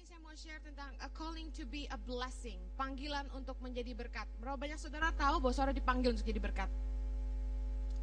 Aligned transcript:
ini 0.00 0.08
saya 0.08 0.24
mau 0.24 0.32
share 0.32 0.64
tentang 0.64 0.88
a 1.04 1.12
calling 1.12 1.52
to 1.52 1.68
be 1.68 1.84
a 1.92 1.98
blessing, 2.08 2.56
panggilan 2.72 3.28
untuk 3.36 3.52
menjadi 3.60 3.92
berkat. 3.92 4.24
Berapa 4.40 4.56
banyak 4.56 4.80
saudara 4.80 5.12
tahu 5.12 5.44
bahwa 5.44 5.52
saudara 5.52 5.76
dipanggil 5.76 6.16
untuk 6.16 6.24
jadi 6.24 6.40
berkat? 6.40 6.72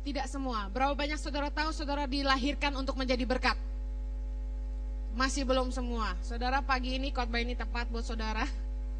Tidak 0.05 0.21
semua. 0.29 0.69
Berapa 0.69 0.93
banyak 0.93 1.17
saudara 1.17 1.49
tahu 1.49 1.73
saudara 1.73 2.05
dilahirkan 2.05 2.77
untuk 2.77 3.01
menjadi 3.01 3.25
berkat? 3.25 3.57
Masih 5.17 5.41
belum 5.41 5.73
semua. 5.73 6.13
Saudara 6.21 6.61
pagi 6.61 7.01
ini 7.01 7.09
khotbah 7.09 7.41
ini 7.41 7.57
tepat 7.57 7.89
buat 7.89 8.05
saudara. 8.05 8.45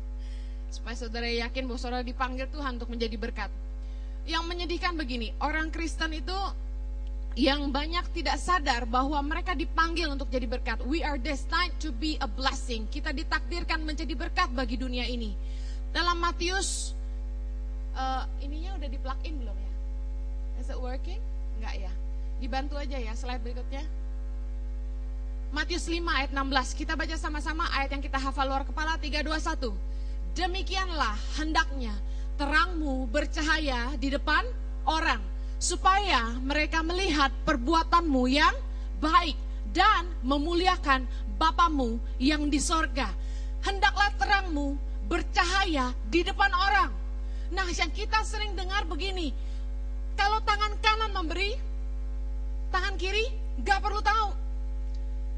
Supaya 0.73 0.97
saudara 0.97 1.29
yakin 1.29 1.69
bahwa 1.69 1.77
saudara 1.77 2.01
dipanggil 2.01 2.49
Tuhan 2.49 2.81
untuk 2.81 2.89
menjadi 2.89 3.13
berkat. 3.13 3.53
Yang 4.25 4.41
menyedihkan 4.49 4.97
begini, 4.97 5.37
orang 5.37 5.69
Kristen 5.69 6.17
itu 6.17 6.33
yang 7.37 7.69
banyak 7.69 8.01
tidak 8.17 8.41
sadar 8.41 8.89
bahwa 8.89 9.21
mereka 9.21 9.53
dipanggil 9.53 10.09
untuk 10.09 10.25
jadi 10.33 10.49
berkat. 10.49 10.81
We 10.89 11.05
are 11.05 11.21
destined 11.21 11.77
to 11.85 11.93
be 11.93 12.17
a 12.17 12.25
blessing. 12.25 12.89
Kita 12.89 13.13
ditakdirkan 13.13 13.85
menjadi 13.85 14.17
berkat 14.17 14.49
bagi 14.57 14.73
dunia 14.73 15.05
ini. 15.05 15.37
Dalam 15.93 16.17
Matius, 16.17 16.97
uh, 17.93 18.25
ininya 18.41 18.81
udah 18.81 18.89
di 18.89 18.97
plug 18.97 19.21
in 19.21 19.37
belum 19.37 19.53
ya? 19.53 19.73
Is 20.65 20.73
it 20.73 20.81
working? 20.81 21.21
Enggak 21.61 21.77
ya. 21.77 21.91
Dibantu 22.41 22.73
aja 22.73 22.97
ya 22.97 23.13
slide 23.13 23.45
berikutnya. 23.45 23.85
Matius 25.53 25.85
5 25.85 25.93
ayat 26.09 26.33
16. 26.33 26.73
Kita 26.73 26.97
baca 26.97 27.15
sama-sama 27.21 27.69
ayat 27.69 27.93
yang 27.93 28.01
kita 28.01 28.17
hafal 28.17 28.49
luar 28.49 28.65
kepala 28.65 28.97
3 28.97 29.21
2 29.21 29.29
1. 29.29 30.33
Demikianlah 30.33 31.13
hendaknya 31.37 31.93
terangmu 32.41 33.05
bercahaya 33.13 33.93
di 34.01 34.09
depan 34.09 34.41
orang 34.89 35.36
supaya 35.57 36.37
mereka 36.41 36.85
melihat 36.85 37.33
perbuatanmu 37.45 38.23
yang 38.29 38.53
baik 39.01 39.37
dan 39.73 40.05
memuliakan 40.25 41.05
Bapamu 41.37 42.01
yang 42.17 42.49
di 42.49 42.57
sorga. 42.57 43.13
Hendaklah 43.61 44.09
terangmu 44.17 44.73
bercahaya 45.05 45.93
di 46.09 46.25
depan 46.25 46.49
orang. 46.49 46.89
Nah, 47.53 47.69
yang 47.69 47.93
kita 47.93 48.25
sering 48.25 48.57
dengar 48.57 48.89
begini, 48.89 49.29
kalau 50.17 50.41
tangan 50.41 50.73
kanan 50.81 51.13
memberi, 51.13 51.53
tangan 52.73 52.97
kiri 52.97 53.29
gak 53.61 53.85
perlu 53.85 54.01
tahu. 54.01 54.33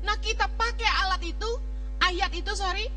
Nah, 0.08 0.16
kita 0.24 0.48
pakai 0.56 0.90
alat 1.04 1.22
itu, 1.36 1.52
ayat 2.00 2.32
itu 2.32 2.52
sorry, 2.56 2.88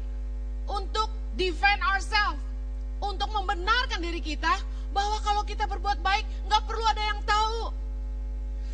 untuk 0.70 1.10
defend 1.34 1.82
ourselves, 1.82 2.38
untuk 3.02 3.34
membenarkan 3.34 3.98
diri 3.98 4.22
kita 4.22 4.54
bahwa 4.92 5.18
kalau 5.24 5.42
kita 5.42 5.64
berbuat 5.66 5.98
baik 6.04 6.24
nggak 6.46 6.62
perlu 6.68 6.84
ada 6.84 7.02
yang 7.02 7.20
tahu. 7.24 7.72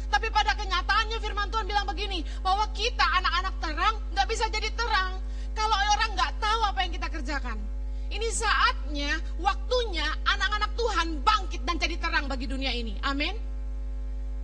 Tapi 0.09 0.27
pada 0.33 0.57
kenyataannya 0.57 1.19
firman 1.21 1.49
Tuhan 1.53 1.67
bilang 1.69 1.87
begini, 1.87 2.25
bahwa 2.41 2.65
kita 2.75 3.05
anak-anak 3.23 3.55
terang 3.61 3.95
nggak 4.13 4.27
bisa 4.29 4.45
jadi 4.49 4.69
terang 4.73 5.21
kalau 5.53 5.77
orang 5.95 6.11
nggak 6.17 6.33
tahu 6.41 6.61
apa 6.65 6.79
yang 6.85 6.93
kita 6.93 7.09
kerjakan. 7.13 7.59
Ini 8.09 8.29
saatnya, 8.33 9.21
waktunya 9.37 10.09
anak-anak 10.25 10.73
Tuhan 10.81 11.21
bangkit 11.21 11.61
dan 11.69 11.77
jadi 11.77 12.01
terang 12.01 12.25
bagi 12.25 12.49
dunia 12.49 12.73
ini. 12.73 12.97
Amin. 13.05 13.37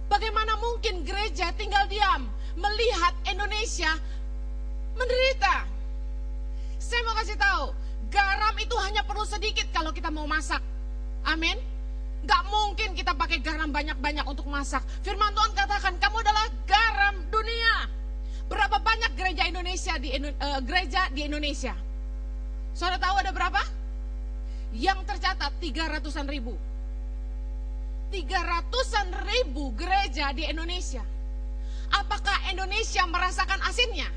Bagaimana 0.05 0.61
mungkin 0.61 1.01
gereja 1.01 1.49
tinggal 1.57 1.89
diam 1.89 2.29
melihat 2.61 3.17
Indonesia 3.25 3.89
menderita? 4.93 5.65
Saya 6.77 7.01
mau 7.09 7.17
kasih 7.17 7.41
tahu, 7.41 7.73
garam 8.13 8.53
itu 8.61 8.77
hanya 8.85 9.01
perlu 9.01 9.25
sedikit 9.25 9.65
kalau 9.73 9.97
kita 9.97 10.13
mau 10.13 10.29
masak. 10.29 10.61
Amin. 11.25 11.57
Gak 12.25 12.43
mungkin 12.49 12.97
kita 12.97 13.13
pakai 13.13 13.41
garam 13.45 13.69
banyak-banyak 13.69 14.25
untuk 14.25 14.49
masak. 14.49 14.81
Firman 15.05 15.33
Tuhan 15.37 15.53
katakan, 15.53 15.95
kamu 16.01 16.25
adalah 16.25 16.47
garam 16.65 17.15
dunia. 17.29 17.89
Berapa 18.49 18.81
banyak 18.81 19.13
gereja 19.17 19.45
Indonesia 19.49 19.97
di 20.01 20.09
uh, 20.17 20.61
gereja 20.65 21.09
di 21.13 21.25
Indonesia? 21.29 21.77
Saudara 22.73 23.01
tahu 23.01 23.17
ada 23.21 23.33
berapa? 23.33 23.61
Yang 24.73 25.05
tercatat 25.05 25.53
300-an 25.61 26.27
ribu. 26.29 26.57
300-an 28.13 29.09
ribu 29.29 29.73
gereja 29.77 30.33
di 30.33 30.49
Indonesia. 30.49 31.05
Apakah 31.93 32.51
Indonesia 32.51 33.05
merasakan 33.05 33.61
asinnya? 33.69 34.09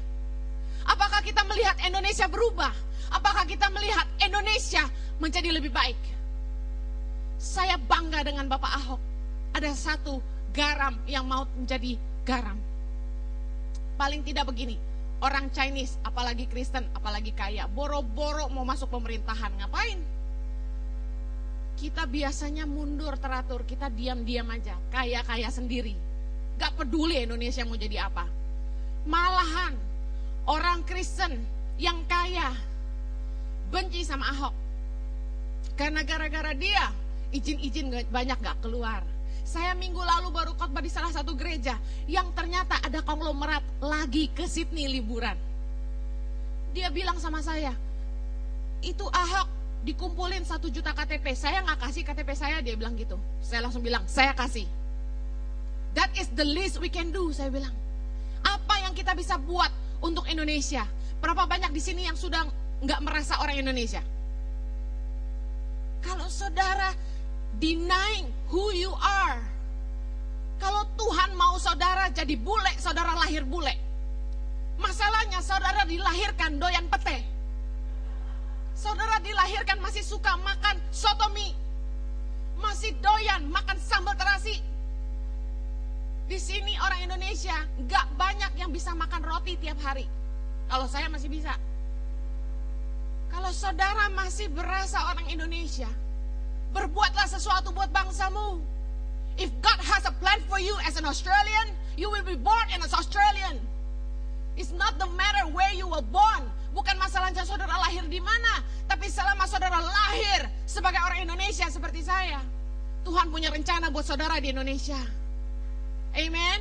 Apakah 0.88 1.20
kita 1.22 1.44
melihat 1.44 1.76
Indonesia 1.84 2.26
berubah? 2.32 2.72
Apakah 3.12 3.44
kita 3.44 3.68
melihat 3.72 4.08
Indonesia 4.24 4.84
menjadi 5.20 5.52
lebih 5.52 5.72
baik? 5.72 6.17
Saya 7.38 7.78
bangga 7.78 8.26
dengan 8.26 8.50
Bapak 8.50 8.74
Ahok. 8.82 9.02
Ada 9.54 9.74
satu 9.78 10.18
garam 10.54 10.98
yang 11.06 11.26
mau 11.26 11.46
menjadi 11.54 11.98
garam. 12.26 12.58
Paling 13.98 14.26
tidak 14.26 14.50
begini, 14.50 14.78
orang 15.22 15.50
Chinese, 15.54 15.98
apalagi 16.06 16.46
Kristen, 16.50 16.86
apalagi 16.94 17.34
kaya, 17.34 17.66
boro-boro 17.70 18.50
mau 18.50 18.66
masuk 18.66 18.90
pemerintahan, 18.94 19.54
ngapain? 19.58 19.98
Kita 21.78 22.10
biasanya 22.10 22.66
mundur 22.66 23.18
teratur, 23.22 23.62
kita 23.66 23.90
diam-diam 23.94 24.50
aja, 24.50 24.74
kaya-kaya 24.90 25.50
sendiri. 25.54 25.94
Gak 26.58 26.74
peduli 26.74 27.22
Indonesia 27.22 27.62
mau 27.66 27.78
jadi 27.78 28.10
apa. 28.10 28.26
Malahan 29.06 29.78
orang 30.50 30.82
Kristen 30.90 31.38
yang 31.78 32.02
kaya 32.10 32.50
benci 33.70 34.02
sama 34.02 34.26
Ahok. 34.34 34.54
Karena 35.78 36.02
gara-gara 36.02 36.58
dia 36.58 36.90
izin-izin 37.38 37.94
banyak 38.10 38.38
gak 38.42 38.58
keluar. 38.66 39.06
Saya 39.48 39.72
minggu 39.80 40.02
lalu 40.04 40.28
baru 40.34 40.52
khotbah 40.60 40.84
di 40.84 40.92
salah 40.92 41.14
satu 41.14 41.32
gereja 41.32 41.80
yang 42.04 42.28
ternyata 42.36 42.76
ada 42.84 43.00
konglomerat 43.00 43.64
lagi 43.80 44.28
ke 44.36 44.44
Sydney 44.44 44.92
liburan. 44.92 45.40
Dia 46.76 46.92
bilang 46.92 47.16
sama 47.16 47.40
saya, 47.40 47.72
itu 48.84 49.08
Ahok 49.08 49.48
dikumpulin 49.88 50.44
satu 50.44 50.68
juta 50.68 50.92
KTP. 50.92 51.32
Saya 51.32 51.64
nggak 51.64 51.80
kasih 51.80 52.04
KTP 52.04 52.30
saya, 52.36 52.60
dia 52.60 52.76
bilang 52.76 53.00
gitu. 53.00 53.16
Saya 53.40 53.64
langsung 53.64 53.82
bilang, 53.82 54.04
saya 54.04 54.36
kasih. 54.36 54.68
That 55.96 56.12
is 56.20 56.28
the 56.36 56.44
least 56.44 56.84
we 56.84 56.92
can 56.92 57.16
do, 57.16 57.32
saya 57.32 57.48
bilang. 57.48 57.72
Apa 58.44 58.84
yang 58.84 58.92
kita 58.92 59.16
bisa 59.16 59.40
buat 59.40 59.72
untuk 60.04 60.28
Indonesia? 60.28 60.84
Berapa 61.24 61.48
banyak 61.48 61.72
di 61.72 61.82
sini 61.82 62.06
yang 62.06 62.20
sudah 62.20 62.46
nggak 62.84 63.00
merasa 63.00 63.40
orang 63.40 63.64
Indonesia? 63.64 64.04
Kalau 66.04 66.30
saudara 66.30 66.94
denying 67.58 68.30
who 68.50 68.70
you 68.74 68.94
are. 68.94 69.42
Kalau 70.58 70.90
Tuhan 70.98 71.38
mau 71.38 71.58
saudara 71.62 72.10
jadi 72.10 72.34
bule, 72.38 72.74
saudara 72.82 73.14
lahir 73.14 73.46
bule. 73.46 73.74
Masalahnya 74.78 75.42
saudara 75.42 75.86
dilahirkan 75.86 76.58
doyan 76.58 76.86
pete. 76.90 77.26
Saudara 78.78 79.18
dilahirkan 79.22 79.82
masih 79.82 80.06
suka 80.06 80.38
makan 80.38 80.78
sotomi. 80.94 81.54
Masih 82.58 82.94
doyan 83.02 83.46
makan 83.50 83.78
sambal 83.78 84.18
terasi. 84.18 84.62
Di 86.28 86.38
sini 86.42 86.74
orang 86.82 87.06
Indonesia 87.10 87.56
nggak 87.78 88.06
banyak 88.18 88.52
yang 88.58 88.70
bisa 88.74 88.94
makan 88.98 89.22
roti 89.26 89.58
tiap 89.62 89.78
hari. 89.82 90.06
Kalau 90.68 90.86
saya 90.90 91.10
masih 91.10 91.30
bisa. 91.30 91.54
Kalau 93.32 93.54
saudara 93.54 94.10
masih 94.14 94.50
berasa 94.52 95.00
orang 95.14 95.30
Indonesia, 95.30 95.88
Berbuatlah 96.76 97.28
sesuatu 97.30 97.72
buat 97.72 97.92
bangsamu. 97.92 98.60
If 99.38 99.54
God 99.62 99.78
has 99.86 100.04
a 100.10 100.14
plan 100.18 100.42
for 100.50 100.58
you 100.58 100.74
as 100.84 100.98
an 100.98 101.06
Australian, 101.06 101.78
you 101.94 102.10
will 102.10 102.26
be 102.26 102.34
born 102.34 102.66
as 102.74 102.82
an 102.82 102.94
Australian. 102.98 103.62
It's 104.58 104.74
not 104.74 104.98
the 104.98 105.06
matter 105.14 105.46
where 105.54 105.70
you 105.78 105.86
were 105.86 106.02
born. 106.02 106.50
Bukan 106.74 106.98
masalahnya 106.98 107.46
saudara 107.46 107.78
lahir 107.78 108.06
di 108.10 108.18
mana, 108.18 108.66
tapi 108.90 109.06
selama 109.10 109.46
saudara 109.46 109.78
lahir 109.78 110.50
sebagai 110.66 110.98
orang 110.98 111.30
Indonesia 111.30 111.70
seperti 111.70 112.02
saya, 112.02 112.42
Tuhan 113.06 113.30
punya 113.30 113.54
rencana 113.54 113.94
buat 113.94 114.06
saudara 114.06 114.42
di 114.42 114.50
Indonesia. 114.50 114.98
Amen. 116.18 116.60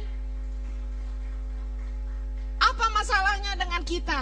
Apa 2.60 2.86
masalahnya 2.92 3.56
dengan 3.56 3.80
kita? 3.88 4.20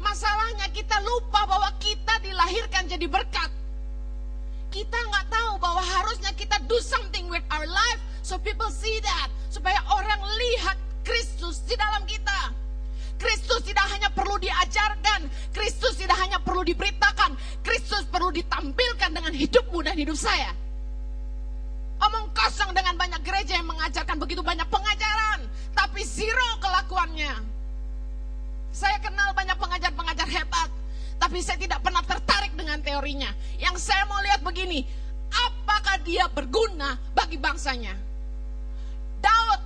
Masalahnya 0.00 0.68
kita 0.76 1.00
lupa 1.00 1.48
bahwa 1.48 1.72
kita 1.80 2.20
dilahirkan 2.20 2.92
jadi 2.92 3.06
berkat 3.08 3.61
kita 4.72 4.96
nggak 4.96 5.28
tahu 5.28 5.60
bahwa 5.60 5.84
harusnya 5.84 6.32
kita 6.32 6.56
do 6.64 6.80
something 6.80 7.28
with 7.28 7.44
our 7.52 7.68
life 7.68 8.00
so 8.24 8.40
people 8.40 8.72
see 8.72 8.96
that 9.04 9.28
supaya 9.52 9.76
orang 9.92 10.16
lihat 10.24 10.80
Kristus 11.04 11.60
di 11.68 11.76
dalam 11.76 12.08
kita. 12.08 12.56
Kristus 13.20 13.62
tidak 13.62 13.86
hanya 13.86 14.10
perlu 14.10 14.34
diajarkan, 14.40 15.30
Kristus 15.54 15.94
tidak 15.94 16.18
hanya 16.18 16.42
perlu 16.42 16.66
diberitakan, 16.66 17.38
Kristus 17.62 18.02
perlu 18.10 18.34
ditampilkan 18.34 19.14
dengan 19.14 19.30
hidupmu 19.30 19.78
dan 19.78 19.94
hidup 19.94 20.18
saya. 20.18 20.50
Omong 22.02 22.34
kosong 22.34 22.74
dengan 22.74 22.98
banyak 22.98 23.22
gereja 23.22 23.62
yang 23.62 23.70
mengajarkan 23.70 24.18
begitu 24.18 24.42
banyak 24.42 24.66
pengajaran, 24.66 25.46
tapi 25.70 26.02
zero 26.02 26.58
kelakuannya. 26.58 27.30
Saya 28.74 28.98
kenal 28.98 29.30
banyak 29.38 29.54
pengajar-pengajar 29.54 30.26
hebat, 30.26 30.70
tapi 31.22 31.38
saya 31.38 31.54
tidak 31.54 31.78
pernah 31.86 32.02
tertarik 32.02 32.50
dengan 32.58 32.82
teorinya. 32.82 33.30
Yang 33.54 33.78
saya 33.86 34.02
mau 34.10 34.18
lihat 34.26 34.42
begini, 34.42 34.82
apakah 35.30 36.02
dia 36.02 36.26
berguna 36.26 36.98
bagi 37.14 37.38
bangsanya? 37.38 37.94
Daud 39.22 39.60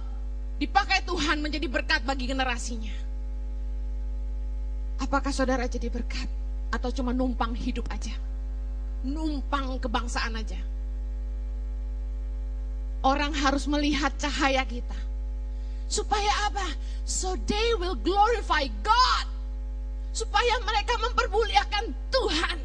dipakai 0.61 1.01
Tuhan 1.09 1.41
menjadi 1.41 1.65
berkat 1.65 2.05
bagi 2.05 2.29
generasinya. 2.29 2.93
Apakah 5.01 5.33
saudara 5.33 5.65
jadi 5.65 5.89
berkat 5.89 6.29
atau 6.77 6.93
cuma 6.93 7.17
numpang 7.17 7.57
hidup 7.57 7.89
aja? 7.89 8.13
Numpang 9.01 9.81
kebangsaan 9.81 10.37
aja. 10.37 10.61
Orang 13.01 13.33
harus 13.33 13.65
melihat 13.65 14.13
cahaya 14.21 14.61
kita. 14.69 14.99
Supaya 15.89 16.53
apa? 16.53 16.69
So 17.09 17.33
they 17.49 17.73
will 17.81 17.97
glorify 17.97 18.69
God. 18.85 19.36
Supaya 20.17 20.57
mereka 20.65 20.97
mempermuliakan 20.97 21.85
Tuhan. 22.09 22.59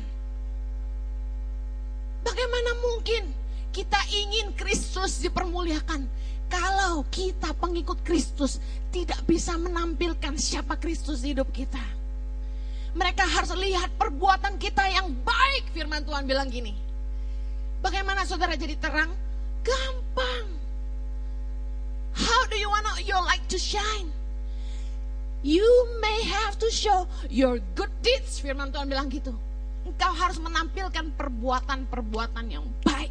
Bagaimana 2.23 2.71
mungkin 2.79 3.27
kita 3.75 3.99
ingin 4.07 4.55
Kristus 4.55 5.19
dipermuliakan 5.19 6.07
kalau 6.47 7.03
kita 7.11 7.51
pengikut 7.59 7.99
Kristus 8.07 8.63
tidak 8.91 9.19
bisa 9.27 9.55
menampilkan 9.59 10.39
siapa 10.39 10.79
Kristus 10.79 11.23
di 11.23 11.35
hidup 11.35 11.51
kita. 11.51 11.81
Mereka 12.91 13.23
harus 13.23 13.55
lihat 13.55 13.87
perbuatan 13.95 14.59
kita 14.59 14.83
yang 14.87 15.11
baik. 15.23 15.71
Firman 15.75 16.03
Tuhan 16.03 16.27
bilang 16.27 16.51
gini. 16.51 16.75
Bagaimana 17.79 18.27
saudara 18.27 18.55
jadi 18.59 18.75
terang? 18.79 19.11
Gampang. 19.63 20.47
How 22.11 22.41
do 22.51 22.59
you 22.59 22.67
want 22.67 22.83
your 23.07 23.23
light 23.23 23.43
to 23.47 23.55
shine? 23.55 24.11
You 25.41 25.65
may 25.97 26.21
have 26.29 26.61
to 26.61 26.69
show 26.69 27.09
your 27.25 27.57
good 27.73 27.89
deeds. 28.05 28.37
Firman 28.37 28.69
Tuhan 28.69 28.85
bilang 28.85 29.09
gitu. 29.09 29.33
Engkau 29.81 30.13
harus 30.13 30.37
menampilkan 30.37 31.17
perbuatan-perbuatan 31.17 32.45
yang 32.45 32.65
baik. 32.85 33.09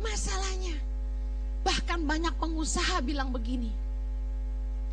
Masalahnya, 0.00 0.80
bahkan 1.60 2.00
banyak 2.04 2.32
pengusaha 2.40 3.04
bilang 3.04 3.28
begini. 3.28 3.68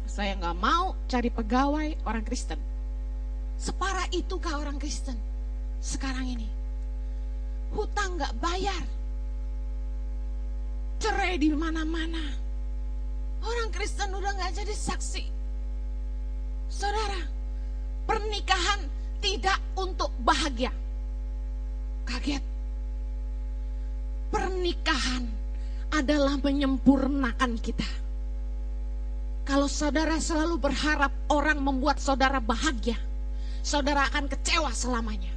Saya 0.04 0.36
nggak 0.36 0.58
mau 0.60 1.00
cari 1.08 1.32
pegawai 1.32 2.04
orang 2.04 2.24
Kristen. 2.28 2.60
Separah 3.56 4.12
itu 4.12 4.36
kah 4.44 4.60
orang 4.60 4.76
Kristen 4.76 5.16
sekarang 5.80 6.28
ini? 6.28 6.48
Hutang 7.72 8.20
nggak 8.20 8.36
bayar, 8.44 8.84
cerai 11.00 11.40
di 11.40 11.48
mana-mana. 11.56 12.22
Orang 13.44 13.72
Kristen 13.72 14.12
udah 14.12 14.32
nggak 14.36 14.60
jadi 14.60 14.76
saksi. 14.76 15.43
Saudara, 16.74 17.22
pernikahan 18.10 18.82
tidak 19.22 19.62
untuk 19.78 20.10
bahagia. 20.26 20.74
Kaget. 22.10 22.42
Pernikahan 24.34 25.30
adalah 25.94 26.42
menyempurnakan 26.42 27.62
kita. 27.62 27.86
Kalau 29.46 29.70
saudara 29.70 30.18
selalu 30.18 30.58
berharap 30.58 31.14
orang 31.30 31.62
membuat 31.62 32.02
saudara 32.02 32.42
bahagia, 32.42 32.98
saudara 33.62 34.10
akan 34.10 34.26
kecewa 34.34 34.74
selamanya. 34.74 35.30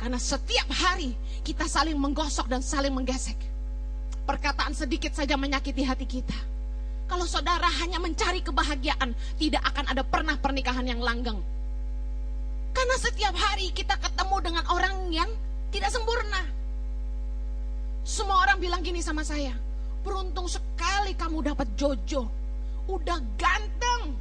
Karena 0.00 0.16
setiap 0.16 0.70
hari 0.72 1.12
kita 1.44 1.68
saling 1.68 1.98
menggosok 1.98 2.48
dan 2.48 2.64
saling 2.64 2.94
menggesek. 2.94 3.36
Perkataan 4.24 4.72
sedikit 4.72 5.12
saja 5.12 5.36
menyakiti 5.36 5.82
hati 5.84 6.06
kita. 6.06 6.57
Kalau 7.08 7.24
saudara 7.24 7.66
hanya 7.80 7.96
mencari 7.96 8.44
kebahagiaan, 8.44 9.16
tidak 9.40 9.64
akan 9.64 9.88
ada 9.88 10.04
pernah 10.04 10.36
pernikahan 10.36 10.84
yang 10.84 11.00
langgeng. 11.00 11.40
Karena 12.76 12.96
setiap 13.00 13.34
hari 13.34 13.72
kita 13.72 13.96
ketemu 13.96 14.36
dengan 14.44 14.64
orang 14.68 15.08
yang 15.08 15.30
tidak 15.72 15.88
sempurna. 15.88 16.44
Semua 18.04 18.44
orang 18.44 18.60
bilang 18.60 18.84
gini 18.84 19.00
sama 19.00 19.24
saya, 19.24 19.56
beruntung 20.04 20.46
sekali 20.48 21.16
kamu 21.16 21.48
dapat 21.48 21.68
Jojo. 21.80 22.28
Udah 22.88 23.20
ganteng. 23.40 24.16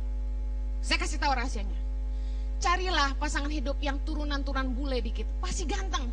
Saya 0.80 0.98
kasih 1.04 1.20
tahu 1.20 1.36
rahasianya. 1.36 1.80
Carilah 2.58 3.14
pasangan 3.20 3.52
hidup 3.52 3.78
yang 3.84 4.00
turunan-turunan 4.04 4.72
bule 4.74 5.04
dikit. 5.04 5.28
Pasti 5.44 5.68
ganteng. 5.68 6.08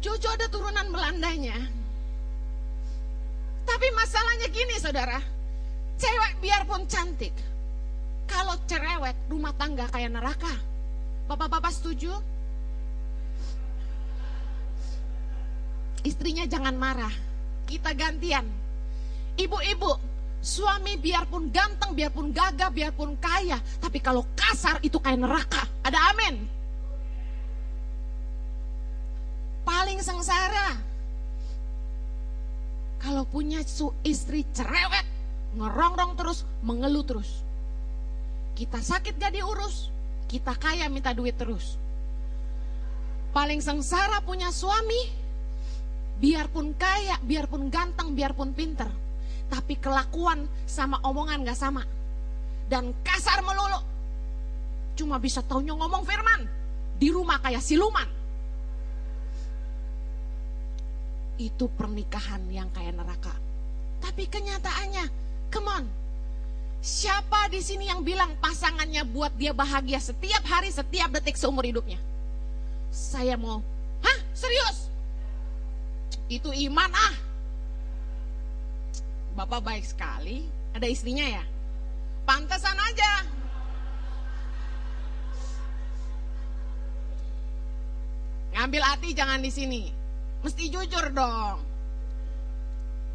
Jojo 0.00 0.28
ada 0.28 0.48
turunan 0.48 0.88
Belandanya. 0.92 1.85
Tapi 3.66 3.86
masalahnya 3.92 4.48
gini 4.54 4.76
saudara. 4.78 5.18
Cewek 5.98 6.32
biarpun 6.38 6.86
cantik. 6.86 7.34
Kalau 8.30 8.54
cerewet 8.70 9.14
rumah 9.26 9.52
tangga 9.58 9.90
kayak 9.90 10.14
neraka. 10.14 10.54
Bapak-bapak 11.26 11.74
setuju? 11.74 12.14
Istrinya 16.06 16.46
jangan 16.46 16.78
marah. 16.78 17.10
Kita 17.66 17.90
gantian. 17.98 18.46
Ibu-ibu, 19.34 19.90
suami 20.38 20.94
biarpun 21.02 21.50
ganteng, 21.50 21.98
biarpun 21.98 22.30
gagah, 22.30 22.70
biarpun 22.70 23.18
kaya. 23.18 23.58
Tapi 23.82 23.98
kalau 23.98 24.22
kasar 24.38 24.78
itu 24.86 25.02
kayak 25.02 25.18
neraka. 25.18 25.66
Ada 25.82 26.14
amin. 26.14 26.46
Paling 29.66 29.98
sengsara. 29.98 30.78
Kalau 33.00 33.28
punya 33.28 33.60
su 33.64 33.92
istri 34.02 34.44
cerewet, 34.56 35.06
ngerongrong 35.56 36.16
terus, 36.16 36.44
mengeluh 36.64 37.04
terus. 37.04 37.44
Kita 38.56 38.80
sakit 38.80 39.20
gak 39.20 39.36
diurus, 39.36 39.92
kita 40.26 40.56
kaya 40.56 40.88
minta 40.88 41.12
duit 41.12 41.36
terus. 41.36 41.76
Paling 43.36 43.60
sengsara 43.60 44.24
punya 44.24 44.48
suami, 44.48 45.12
biarpun 46.16 46.72
kaya, 46.72 47.20
biarpun 47.20 47.68
ganteng, 47.68 48.16
biarpun 48.16 48.56
pinter. 48.56 48.88
Tapi 49.46 49.76
kelakuan 49.76 50.48
sama 50.64 50.98
omongan 51.04 51.44
gak 51.44 51.60
sama. 51.60 51.84
Dan 52.66 52.96
kasar 53.04 53.44
melulu. 53.44 53.80
Cuma 54.96 55.20
bisa 55.20 55.44
taunya 55.44 55.76
ngomong 55.76 56.02
firman. 56.02 56.48
Di 56.96 57.12
rumah 57.12 57.38
kayak 57.44 57.60
siluman. 57.60 58.08
Itu 61.36 61.68
pernikahan 61.68 62.44
yang 62.48 62.72
kayak 62.72 62.96
neraka. 62.96 63.34
Tapi 64.00 64.24
kenyataannya, 64.28 65.04
come 65.52 65.68
on, 65.68 65.84
Siapa 66.86 67.50
di 67.50 67.58
sini 67.58 67.90
yang 67.90 68.06
bilang 68.06 68.38
pasangannya 68.38 69.02
buat 69.10 69.34
dia 69.34 69.50
bahagia 69.50 69.98
setiap 69.98 70.46
hari, 70.46 70.70
setiap 70.70 71.10
detik 71.10 71.34
seumur 71.34 71.66
hidupnya? 71.66 71.98
Saya 72.94 73.34
mau, 73.34 73.58
hah 74.06 74.18
serius? 74.30 74.86
Itu 76.30 76.54
iman 76.54 76.86
ah. 76.94 77.14
Bapak 79.34 79.66
baik 79.66 79.82
sekali, 79.82 80.46
ada 80.78 80.86
istrinya 80.86 81.26
ya? 81.26 81.42
Pantesan 82.22 82.78
aja. 82.78 83.26
Ngambil 88.54 88.82
hati 88.86 89.10
jangan 89.10 89.42
di 89.42 89.50
sini. 89.50 89.82
Mesti 90.46 90.70
jujur 90.70 91.10
dong. 91.10 91.58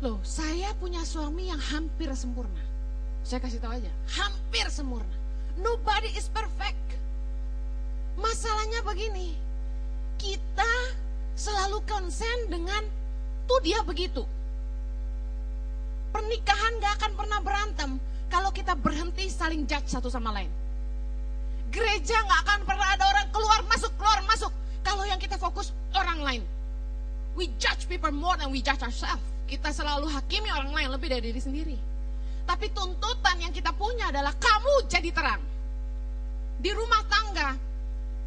Loh, 0.03 0.19
saya 0.19 0.75
punya 0.75 1.00
suami 1.07 1.47
yang 1.47 1.63
hampir 1.63 2.11
sempurna. 2.11 2.59
Saya 3.23 3.39
kasih 3.39 3.63
tahu 3.63 3.79
aja, 3.79 3.88
hampir 4.19 4.67
sempurna. 4.67 5.15
Nobody 5.55 6.11
is 6.11 6.27
perfect. 6.27 7.00
Masalahnya 8.19 8.83
begini, 8.83 9.31
kita 10.19 10.91
selalu 11.39 11.79
konsen 11.88 12.51
dengan 12.51 12.83
tuh 13.47 13.63
dia 13.63 13.79
begitu. 13.88 14.27
Pernikahan 16.11 16.83
gak 16.83 17.00
akan 17.00 17.11
pernah 17.15 17.39
berantem 17.39 17.91
kalau 18.27 18.51
kita 18.51 18.75
berhenti 18.75 19.31
saling 19.31 19.63
judge 19.63 19.88
satu 19.88 20.11
sama 20.11 20.35
lain. 20.35 20.51
Gereja 21.71 22.27
gak 22.27 22.41
akan 22.43 22.59
pernah 22.67 22.91
ada 22.91 23.07
orang 23.07 23.31
keluar 23.31 23.63
masuk 23.71 23.95
keluar 23.95 24.19
masuk 24.27 24.51
kalau 24.83 25.07
yang 25.07 25.15
kita 25.15 25.39
fokus 25.39 25.71
orang 25.95 26.19
lain. 26.19 26.43
We 27.35 27.55
judge 27.55 27.88
people 27.88 28.11
more 28.11 28.35
than 28.35 28.51
we 28.51 28.59
judge 28.59 28.83
ourselves. 28.83 29.23
Kita 29.47 29.71
selalu 29.71 30.07
hakimi 30.07 30.47
orang 30.51 30.71
lain 30.71 30.89
lebih 30.91 31.11
dari 31.11 31.31
diri 31.31 31.41
sendiri. 31.43 31.77
Tapi 32.47 32.71
tuntutan 32.71 33.39
yang 33.39 33.51
kita 33.51 33.71
punya 33.75 34.11
adalah 34.11 34.35
kamu 34.35 34.88
jadi 34.88 35.09
terang. 35.11 35.43
Di 36.61 36.71
rumah 36.71 37.03
tangga, 37.07 37.55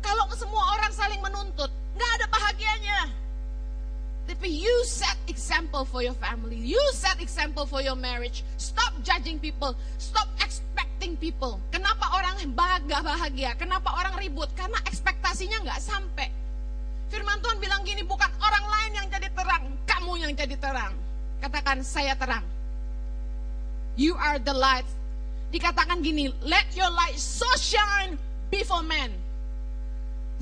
kalau 0.05 0.29
semua 0.37 0.77
orang 0.77 0.93
saling 0.93 1.21
menuntut, 1.21 1.73
nggak 1.97 2.11
ada 2.21 2.27
bahagianya. 2.29 3.01
Tapi 4.25 4.49
you 4.49 4.77
set 4.89 5.17
example 5.29 5.85
for 5.85 6.01
your 6.01 6.17
family. 6.17 6.57
You 6.57 6.81
set 6.97 7.21
example 7.21 7.69
for 7.69 7.85
your 7.85 7.97
marriage. 7.97 8.41
Stop 8.57 8.97
judging 9.05 9.37
people. 9.37 9.77
Stop 10.01 10.29
expecting 10.41 11.21
people. 11.21 11.61
Kenapa 11.69 12.09
orang 12.17 12.41
bahagia 12.57 13.05
bahagia? 13.05 13.51
Kenapa 13.61 13.93
orang 13.93 14.17
ribut? 14.17 14.49
Karena 14.57 14.81
ekspektasinya 14.89 15.61
nggak 15.69 15.81
sampai. 15.81 16.29
Firman 17.15 17.39
Tuhan 17.39 17.63
bilang 17.63 17.87
gini, 17.87 18.03
bukan 18.03 18.27
orang 18.43 18.67
lain 18.67 18.91
yang 18.99 19.07
jadi 19.07 19.31
terang, 19.31 19.71
kamu 19.87 20.19
yang 20.19 20.35
jadi 20.35 20.59
terang. 20.59 20.91
Katakan 21.39 21.87
saya 21.87 22.19
terang. 22.19 22.43
You 23.95 24.19
are 24.19 24.43
the 24.43 24.51
light. 24.51 24.83
Dikatakan 25.55 26.03
gini, 26.03 26.35
let 26.43 26.67
your 26.75 26.91
light 26.91 27.15
so 27.15 27.47
shine 27.55 28.19
before 28.51 28.83
men. 28.83 29.15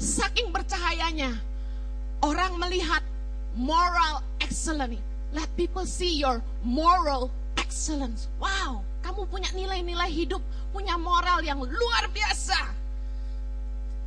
Saking 0.01 0.49
bercahayanya, 0.49 1.37
orang 2.25 2.57
melihat 2.57 3.05
moral 3.53 4.25
excellence. 4.41 4.97
Let 5.37 5.53
people 5.61 5.85
see 5.85 6.17
your 6.17 6.41
moral 6.65 7.29
excellence. 7.61 8.33
Wow, 8.41 8.81
kamu 9.05 9.29
punya 9.29 9.53
nilai-nilai 9.53 10.09
hidup, 10.09 10.41
punya 10.73 10.97
moral 10.97 11.45
yang 11.45 11.61
luar 11.61 12.09
biasa. 12.09 12.57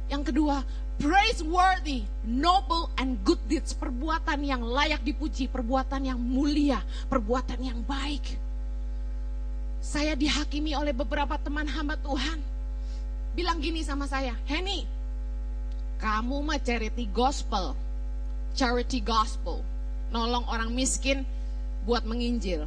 Yang 0.10 0.34
kedua, 0.34 0.65
praiseworthy, 0.99 2.07
noble 2.23 2.91
and 2.95 3.19
good 3.27 3.39
deeds, 3.47 3.75
perbuatan 3.75 4.41
yang 4.43 4.63
layak 4.63 5.03
dipuji, 5.03 5.51
perbuatan 5.51 6.07
yang 6.07 6.19
mulia, 6.19 6.79
perbuatan 7.11 7.59
yang 7.59 7.79
baik. 7.83 8.23
Saya 9.83 10.17
dihakimi 10.17 10.73
oleh 10.73 10.95
beberapa 10.95 11.37
teman 11.37 11.67
hamba 11.69 11.99
Tuhan. 11.99 12.41
Bilang 13.35 13.59
gini 13.59 13.83
sama 13.83 14.07
saya, 14.07 14.33
Henny, 14.47 14.87
kamu 15.99 16.41
mah 16.41 16.57
charity 16.57 17.05
gospel. 17.11 17.75
Charity 18.55 19.03
gospel. 19.03 19.61
Nolong 20.09 20.47
orang 20.47 20.71
miskin 20.71 21.27
buat 21.83 22.07
menginjil. 22.07 22.65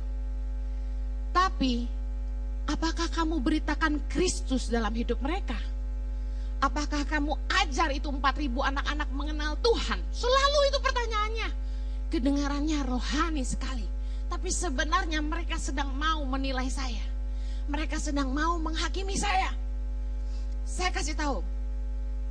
Tapi, 1.33 1.89
apakah 2.69 3.09
kamu 3.09 3.41
beritakan 3.41 3.99
Kristus 4.13 4.69
dalam 4.69 4.93
hidup 4.93 5.19
mereka? 5.25 5.57
Apakah 6.59 7.07
kamu 7.07 7.39
ajar 7.63 7.95
itu 7.95 8.11
4000 8.11 8.51
anak-anak 8.51 9.09
mengenal 9.15 9.55
Tuhan? 9.63 9.99
Selalu 10.11 10.59
itu 10.75 10.79
pertanyaannya. 10.83 11.49
Kedengarannya 12.11 12.79
rohani 12.83 13.47
sekali. 13.47 13.87
Tapi 14.27 14.51
sebenarnya 14.51 15.23
mereka 15.23 15.55
sedang 15.55 15.95
mau 15.95 16.27
menilai 16.27 16.67
saya. 16.67 17.05
Mereka 17.71 18.03
sedang 18.03 18.35
mau 18.35 18.59
menghakimi 18.59 19.15
saya. 19.15 19.55
Saya 20.67 20.91
kasih 20.93 21.17
tahu, 21.17 21.41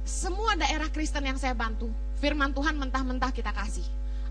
semua 0.08 0.56
daerah 0.60 0.88
Kristen 0.88 1.26
yang 1.26 1.40
saya 1.40 1.52
bantu, 1.58 1.90
firman 2.22 2.54
Tuhan 2.54 2.78
mentah-mentah 2.78 3.32
kita 3.34 3.50
kasih. 3.52 3.84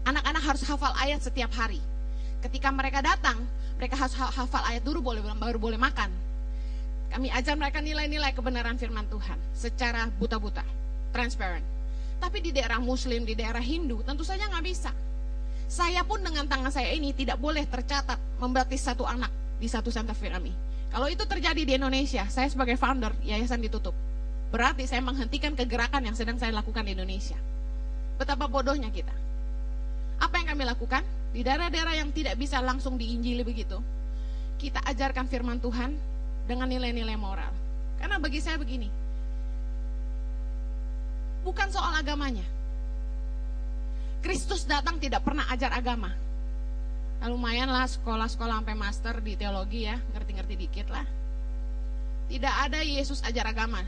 Anak-anak 0.06 0.42
harus 0.44 0.62
hafal 0.64 0.94
ayat 0.96 1.20
setiap 1.24 1.50
hari. 1.56 1.82
Ketika 2.40 2.70
mereka 2.70 3.02
datang, 3.02 3.42
mereka 3.76 3.98
harus 3.98 4.14
hafal 4.14 4.62
ayat 4.64 4.80
dulu 4.86 5.02
boleh 5.02 5.20
baru 5.36 5.58
boleh 5.58 5.80
makan. 5.80 6.25
Kami 7.12 7.30
ajar 7.32 7.54
mereka 7.54 7.78
nilai-nilai 7.80 8.34
kebenaran 8.34 8.76
firman 8.76 9.06
Tuhan 9.06 9.38
secara 9.54 10.10
buta-buta, 10.18 10.62
transparent. 11.14 11.64
Tapi 12.16 12.40
di 12.40 12.50
daerah 12.50 12.80
Muslim, 12.80 13.28
di 13.28 13.36
daerah 13.36 13.60
Hindu, 13.60 14.00
tentu 14.02 14.24
saja 14.24 14.48
nggak 14.48 14.64
bisa. 14.64 14.90
Saya 15.66 16.06
pun 16.06 16.22
dengan 16.22 16.46
tangan 16.46 16.70
saya 16.70 16.94
ini 16.94 17.10
tidak 17.10 17.42
boleh 17.42 17.66
tercatat 17.66 18.18
membaptis 18.38 18.86
satu 18.86 19.02
anak 19.02 19.30
di 19.58 19.66
satu 19.66 19.90
Santa 19.90 20.14
Fe 20.14 20.30
kami. 20.30 20.54
Kalau 20.90 21.10
itu 21.10 21.26
terjadi 21.26 21.62
di 21.66 21.72
Indonesia, 21.74 22.24
saya 22.30 22.46
sebagai 22.46 22.78
founder 22.78 23.12
yayasan 23.26 23.58
ditutup. 23.58 23.92
Berarti 24.54 24.86
saya 24.86 25.02
menghentikan 25.02 25.58
kegerakan 25.58 26.06
yang 26.06 26.14
sedang 26.14 26.38
saya 26.38 26.54
lakukan 26.54 26.86
di 26.86 26.94
Indonesia. 26.94 27.36
Betapa 28.16 28.46
bodohnya 28.46 28.88
kita. 28.94 29.12
Apa 30.22 30.40
yang 30.40 30.56
kami 30.56 30.64
lakukan? 30.64 31.02
Di 31.34 31.44
daerah-daerah 31.44 32.00
yang 32.00 32.14
tidak 32.14 32.38
bisa 32.40 32.62
langsung 32.64 32.96
diinjili 32.96 33.44
begitu, 33.44 33.76
kita 34.56 34.80
ajarkan 34.88 35.28
firman 35.28 35.60
Tuhan 35.60 35.92
dengan 36.46 36.70
nilai-nilai 36.70 37.18
moral. 37.18 37.50
Karena 37.98 38.16
bagi 38.22 38.38
saya 38.38 38.56
begini, 38.56 38.86
bukan 41.42 41.68
soal 41.74 41.98
agamanya. 41.98 42.46
Kristus 44.22 44.66
datang 44.66 44.98
tidak 45.02 45.22
pernah 45.26 45.46
ajar 45.50 45.74
agama. 45.74 46.10
Nah, 47.16 47.28
lumayan 47.30 47.70
lah 47.70 47.86
sekolah-sekolah 47.86 48.62
sampai 48.62 48.76
master 48.78 49.14
di 49.22 49.38
teologi 49.38 49.86
ya, 49.86 49.98
ngerti-ngerti 50.14 50.54
dikit 50.54 50.86
lah. 50.90 51.06
Tidak 52.26 52.54
ada 52.66 52.82
Yesus 52.82 53.22
ajar 53.22 53.46
agama. 53.46 53.82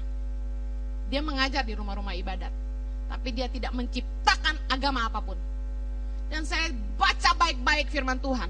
Dia 1.10 1.20
mengajar 1.24 1.66
di 1.66 1.74
rumah-rumah 1.74 2.14
ibadat. 2.14 2.54
Tapi 3.08 3.28
dia 3.34 3.50
tidak 3.50 3.74
menciptakan 3.74 4.54
agama 4.70 5.10
apa 5.10 5.18
pun. 5.18 5.34
Dan 6.30 6.46
saya 6.46 6.70
baca 6.94 7.34
baik-baik 7.34 7.90
firman 7.90 8.20
Tuhan. 8.22 8.46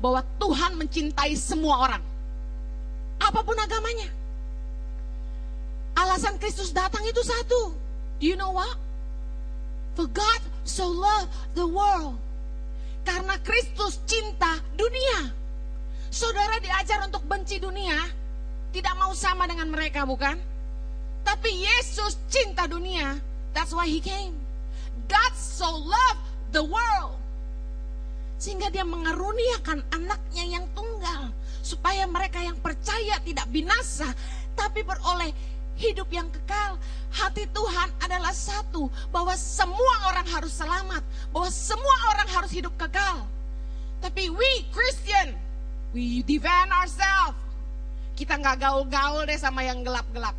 Bahwa 0.00 0.24
Tuhan 0.40 0.80
mencintai 0.80 1.36
semua 1.36 1.84
orang 1.84 2.15
apa 3.20 3.40
pun 3.42 3.56
agamanya. 3.56 4.10
Alasan 5.96 6.36
Kristus 6.36 6.76
datang 6.76 7.00
itu 7.08 7.24
satu. 7.24 7.72
Do 8.20 8.24
you 8.24 8.36
know 8.36 8.52
what? 8.52 8.76
For 9.96 10.04
God 10.08 10.40
so 10.68 10.84
loved 10.88 11.32
the 11.56 11.64
world. 11.64 12.20
Karena 13.06 13.40
Kristus 13.40 13.96
cinta 14.04 14.60
dunia. 14.76 15.32
Saudara 16.12 16.60
diajar 16.60 17.04
untuk 17.04 17.24
benci 17.24 17.60
dunia, 17.60 17.96
tidak 18.72 18.94
mau 18.96 19.12
sama 19.16 19.48
dengan 19.48 19.68
mereka, 19.68 20.04
bukan? 20.04 20.36
Tapi 21.24 21.50
Yesus 21.64 22.20
cinta 22.28 22.68
dunia. 22.68 23.16
That's 23.56 23.72
why 23.72 23.88
he 23.88 24.04
came. 24.04 24.36
God 25.08 25.32
so 25.36 25.68
loved 25.68 26.24
the 26.52 26.64
world. 26.64 27.16
Sehingga 28.36 28.68
dia 28.68 28.84
mengaruniakan 28.84 29.80
anaknya 29.92 30.44
yang 30.44 30.64
tunggal 30.76 31.32
supaya 31.66 32.06
mereka 32.06 32.38
yang 32.38 32.54
percaya 32.62 33.18
tidak 33.26 33.50
binasa, 33.50 34.06
tapi 34.54 34.86
beroleh 34.86 35.34
hidup 35.74 36.06
yang 36.14 36.30
kekal. 36.30 36.78
Hati 37.10 37.50
Tuhan 37.50 37.90
adalah 37.98 38.30
satu, 38.30 38.86
bahwa 39.10 39.34
semua 39.34 40.14
orang 40.14 40.26
harus 40.30 40.54
selamat, 40.54 41.02
bahwa 41.34 41.50
semua 41.50 41.96
orang 42.14 42.28
harus 42.30 42.54
hidup 42.54 42.70
kekal. 42.78 43.26
Tapi 43.98 44.30
we 44.30 44.62
Christian, 44.70 45.34
we 45.90 46.22
defend 46.22 46.70
ourselves. 46.70 47.34
Kita 48.14 48.38
nggak 48.38 48.62
gaul-gaul 48.62 49.26
deh 49.26 49.36
sama 49.36 49.66
yang 49.66 49.82
gelap-gelap. 49.82 50.38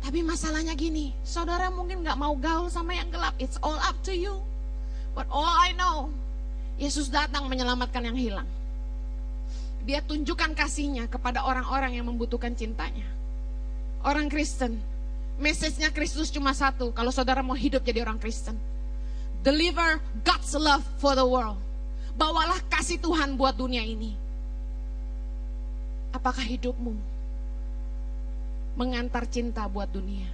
Tapi 0.00 0.22
masalahnya 0.22 0.78
gini, 0.78 1.10
saudara 1.26 1.68
mungkin 1.68 2.06
nggak 2.06 2.16
mau 2.16 2.32
gaul 2.38 2.70
sama 2.70 2.94
yang 2.94 3.10
gelap. 3.10 3.34
It's 3.42 3.58
all 3.58 3.76
up 3.82 3.98
to 4.06 4.14
you. 4.14 4.38
But 5.12 5.26
all 5.32 5.48
I 5.48 5.74
know, 5.74 6.12
Yesus 6.76 7.08
datang 7.08 7.48
menyelamatkan 7.48 8.04
yang 8.04 8.16
hilang 8.16 8.48
dia 9.86 10.02
tunjukkan 10.02 10.58
kasihnya 10.58 11.06
kepada 11.06 11.46
orang-orang 11.46 11.94
yang 11.94 12.10
membutuhkan 12.10 12.50
cintanya. 12.58 13.06
Orang 14.02 14.26
Kristen, 14.26 14.82
message-nya 15.38 15.94
Kristus 15.94 16.34
cuma 16.34 16.50
satu, 16.50 16.90
kalau 16.90 17.14
saudara 17.14 17.38
mau 17.38 17.54
hidup 17.54 17.86
jadi 17.86 18.02
orang 18.02 18.18
Kristen. 18.18 18.58
Deliver 19.46 20.02
God's 20.26 20.58
love 20.58 20.82
for 20.98 21.14
the 21.14 21.22
world. 21.22 21.54
Bawalah 22.18 22.58
kasih 22.66 22.98
Tuhan 22.98 23.38
buat 23.38 23.54
dunia 23.54 23.86
ini. 23.86 24.10
Apakah 26.10 26.42
hidupmu 26.42 26.98
mengantar 28.74 29.22
cinta 29.30 29.70
buat 29.70 29.86
dunia? 29.86 30.26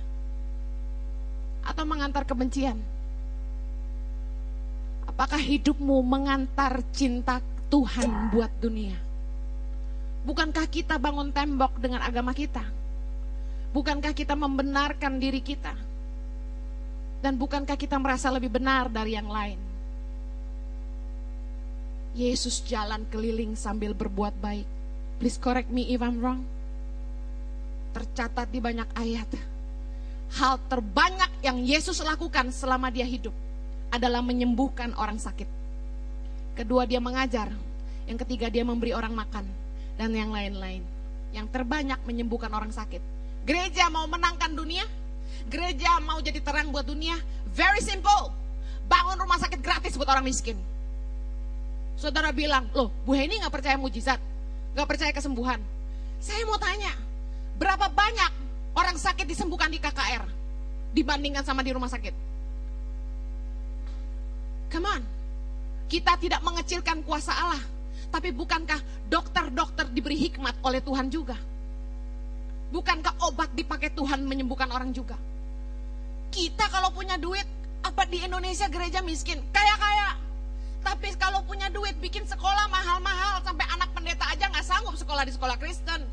Atau 1.60 1.84
mengantar 1.84 2.24
kebencian? 2.24 2.80
Apakah 5.04 5.36
hidupmu 5.36 6.00
mengantar 6.00 6.80
cinta 6.96 7.44
Tuhan 7.68 8.32
buat 8.32 8.48
dunia? 8.56 9.11
Bukankah 10.22 10.70
kita 10.70 11.02
bangun 11.02 11.34
tembok 11.34 11.82
dengan 11.82 11.98
agama 11.98 12.30
kita? 12.30 12.62
Bukankah 13.74 14.14
kita 14.14 14.38
membenarkan 14.38 15.18
diri 15.18 15.42
kita? 15.42 15.74
Dan 17.18 17.34
bukankah 17.38 17.74
kita 17.74 17.98
merasa 17.98 18.30
lebih 18.30 18.54
benar 18.54 18.86
dari 18.86 19.18
yang 19.18 19.26
lain? 19.26 19.58
Yesus 22.14 22.62
jalan 22.62 23.02
keliling 23.10 23.58
sambil 23.58 23.98
berbuat 23.98 24.36
baik. 24.38 24.66
Please 25.18 25.38
correct 25.42 25.70
me 25.74 25.90
if 25.90 25.98
I'm 25.98 26.22
wrong. 26.22 26.46
Tercatat 27.90 28.46
di 28.46 28.62
banyak 28.62 28.86
ayat. 28.94 29.30
Hal 30.38 30.62
terbanyak 30.70 31.42
yang 31.42 31.58
Yesus 31.66 31.98
lakukan 31.98 32.54
selama 32.54 32.94
dia 32.94 33.06
hidup 33.06 33.34
adalah 33.90 34.22
menyembuhkan 34.22 34.94
orang 34.94 35.18
sakit. 35.18 35.50
Kedua 36.54 36.86
dia 36.86 37.02
mengajar. 37.02 37.50
Yang 38.06 38.26
ketiga 38.26 38.50
dia 38.52 38.62
memberi 38.62 38.92
orang 38.94 39.14
makan 39.14 39.61
dan 40.02 40.10
yang 40.10 40.34
lain-lain. 40.34 40.82
Yang 41.30 41.46
terbanyak 41.54 42.02
menyembuhkan 42.02 42.50
orang 42.50 42.74
sakit. 42.74 42.98
Gereja 43.46 43.86
mau 43.86 44.10
menangkan 44.10 44.50
dunia, 44.50 44.82
gereja 45.46 46.02
mau 46.02 46.18
jadi 46.18 46.42
terang 46.42 46.74
buat 46.74 46.82
dunia, 46.82 47.14
very 47.54 47.78
simple. 47.78 48.34
Bangun 48.90 49.22
rumah 49.22 49.38
sakit 49.38 49.62
gratis 49.62 49.94
buat 49.94 50.10
orang 50.10 50.26
miskin. 50.26 50.58
Saudara 51.94 52.34
bilang, 52.34 52.66
loh 52.74 52.90
Bu 53.06 53.14
Heni 53.14 53.38
gak 53.38 53.54
percaya 53.54 53.78
mujizat, 53.78 54.18
gak 54.74 54.88
percaya 54.90 55.14
kesembuhan. 55.14 55.62
Saya 56.18 56.42
mau 56.50 56.58
tanya, 56.58 56.90
berapa 57.54 57.86
banyak 57.86 58.32
orang 58.74 58.98
sakit 58.98 59.26
disembuhkan 59.26 59.70
di 59.70 59.78
KKR 59.78 60.26
dibandingkan 60.98 61.46
sama 61.46 61.62
di 61.62 61.70
rumah 61.70 61.90
sakit? 61.90 62.14
Come 64.66 64.86
on, 64.86 65.02
kita 65.86 66.18
tidak 66.18 66.42
mengecilkan 66.42 67.06
kuasa 67.06 67.30
Allah. 67.34 67.62
Tapi 68.12 68.28
bukankah 68.28 69.08
dokter-dokter 69.08 69.88
diberi 69.88 70.20
hikmat 70.28 70.60
oleh 70.60 70.84
Tuhan 70.84 71.08
juga? 71.08 71.34
Bukankah 72.68 73.24
obat 73.24 73.56
dipakai 73.56 73.88
Tuhan 73.96 74.28
menyembuhkan 74.28 74.68
orang 74.68 74.92
juga? 74.92 75.16
Kita 76.28 76.68
kalau 76.68 76.92
punya 76.92 77.16
duit, 77.16 77.44
apa 77.80 78.04
di 78.04 78.20
Indonesia 78.20 78.68
gereja 78.68 79.00
miskin? 79.00 79.40
Kaya-kaya. 79.48 80.20
Tapi 80.84 81.08
kalau 81.16 81.40
punya 81.48 81.72
duit, 81.72 81.96
bikin 82.04 82.28
sekolah 82.28 82.68
mahal-mahal. 82.68 83.40
Sampai 83.44 83.64
anak 83.72 83.88
pendeta 83.96 84.28
aja 84.28 84.44
nggak 84.52 84.64
sanggup 84.64 84.96
sekolah 84.96 85.24
di 85.24 85.32
sekolah 85.32 85.56
Kristen. 85.56 86.04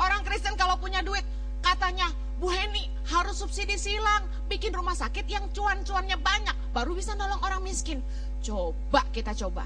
Orang 0.00 0.24
Kristen 0.24 0.56
kalau 0.56 0.80
punya 0.80 1.04
duit, 1.04 1.24
katanya, 1.64 2.12
Bu 2.36 2.52
Heni 2.52 2.88
harus 3.08 3.40
subsidi 3.40 3.80
silang, 3.80 4.28
bikin 4.48 4.72
rumah 4.76 4.92
sakit 4.92 5.24
yang 5.24 5.48
cuan-cuannya 5.52 6.20
banyak, 6.20 6.56
baru 6.76 6.92
bisa 6.92 7.16
nolong 7.16 7.40
orang 7.40 7.64
miskin. 7.64 8.04
Coba 8.44 9.08
kita 9.08 9.32
coba 9.32 9.64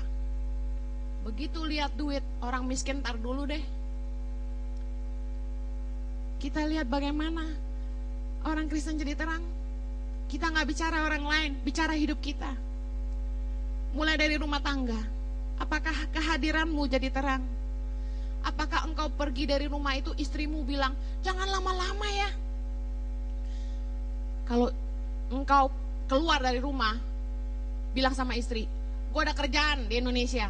Begitu 1.21 1.61
lihat 1.69 1.93
duit, 1.97 2.25
orang 2.41 2.65
miskin 2.65 3.05
tar 3.05 3.21
dulu 3.21 3.45
deh. 3.45 3.61
Kita 6.41 6.65
lihat 6.65 6.89
bagaimana 6.89 7.45
orang 8.49 8.65
Kristen 8.73 8.97
jadi 8.97 9.13
terang. 9.13 9.45
Kita 10.31 10.49
nggak 10.49 10.67
bicara 10.69 11.05
orang 11.05 11.25
lain, 11.27 11.51
bicara 11.61 11.93
hidup 11.93 12.17
kita. 12.25 12.49
Mulai 13.93 14.17
dari 14.17 14.41
rumah 14.41 14.63
tangga. 14.63 14.97
Apakah 15.61 15.93
kehadiranmu 16.17 16.89
jadi 16.89 17.13
terang? 17.13 17.45
Apakah 18.41 18.89
engkau 18.89 19.13
pergi 19.13 19.45
dari 19.45 19.69
rumah 19.69 19.93
itu 19.93 20.17
istrimu 20.17 20.65
bilang, 20.65 20.97
jangan 21.21 21.45
lama-lama 21.45 22.09
ya. 22.09 22.31
Kalau 24.49 24.73
engkau 25.29 25.69
keluar 26.09 26.41
dari 26.41 26.57
rumah, 26.57 26.97
bilang 27.93 28.17
sama 28.17 28.33
istri, 28.41 28.65
gue 29.13 29.21
ada 29.21 29.37
kerjaan 29.37 29.85
di 29.85 30.01
Indonesia. 30.01 30.49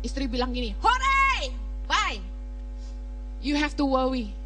Istri 0.00 0.28
bilang 0.28 0.56
gini, 0.56 0.72
hore, 0.80 1.52
bye. 1.84 2.20
You 3.40 3.56
have 3.56 3.76
to 3.76 3.84
worry 3.84 4.40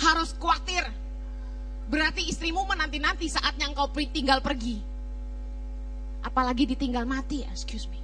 harus 0.00 0.32
khawatir. 0.40 0.82
Berarti 1.90 2.30
istrimu 2.30 2.64
menanti-nanti 2.64 3.28
saatnya 3.28 3.68
engkau 3.68 3.90
tinggal 3.92 4.40
pergi. 4.40 4.80
Apalagi 6.24 6.68
ditinggal 6.76 7.04
mati, 7.04 7.44
excuse 7.48 7.88
me. 7.88 7.98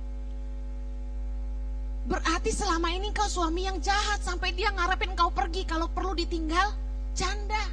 Berarti 2.06 2.54
selama 2.54 2.94
ini 2.94 3.10
kau 3.10 3.26
suami 3.26 3.66
yang 3.66 3.82
jahat 3.82 4.22
sampai 4.22 4.54
dia 4.54 4.70
ngarepin 4.70 5.18
kau 5.18 5.30
pergi 5.34 5.66
kalau 5.66 5.90
perlu 5.90 6.14
ditinggal 6.14 6.70
janda. 7.18 7.66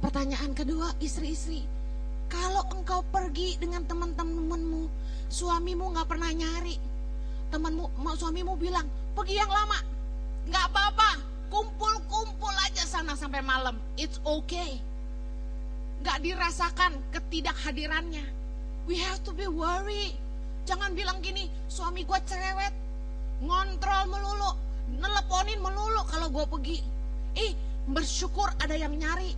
Pertanyaan 0.00 0.52
kedua, 0.56 0.92
istri-istri, 1.00 1.64
kalau 2.28 2.64
engkau 2.72 3.04
pergi 3.12 3.60
dengan 3.60 3.84
teman-temanmu, 3.84 4.88
suamimu 5.28 5.92
nggak 5.92 6.08
pernah 6.08 6.30
nyari, 6.32 6.76
temanmu, 7.52 7.90
suamimu 8.16 8.54
bilang 8.58 8.86
pergi 9.14 9.38
yang 9.38 9.50
lama, 9.50 9.78
nggak 10.46 10.64
apa-apa, 10.70 11.10
Kumpul-kumpul 11.46 12.50
aja 12.66 12.82
sana 12.82 13.14
sampai 13.14 13.38
malam. 13.38 13.78
It's 13.94 14.18
okay. 14.26 14.82
Gak 16.02 16.22
dirasakan 16.26 16.98
ketidakhadirannya. 17.14 18.24
We 18.90 18.98
have 18.98 19.22
to 19.26 19.32
be 19.34 19.46
worried. 19.46 20.14
Jangan 20.66 20.98
bilang 20.98 21.22
gini, 21.22 21.46
suami 21.70 22.02
gue 22.02 22.18
cerewet. 22.26 22.74
Ngontrol 23.42 24.10
melulu. 24.10 24.50
Neleponin 24.98 25.62
melulu 25.62 26.02
kalau 26.10 26.30
gue 26.34 26.46
pergi. 26.50 26.78
Ih, 27.38 27.54
bersyukur 27.90 28.50
ada 28.58 28.74
yang 28.74 28.94
nyari. 28.98 29.34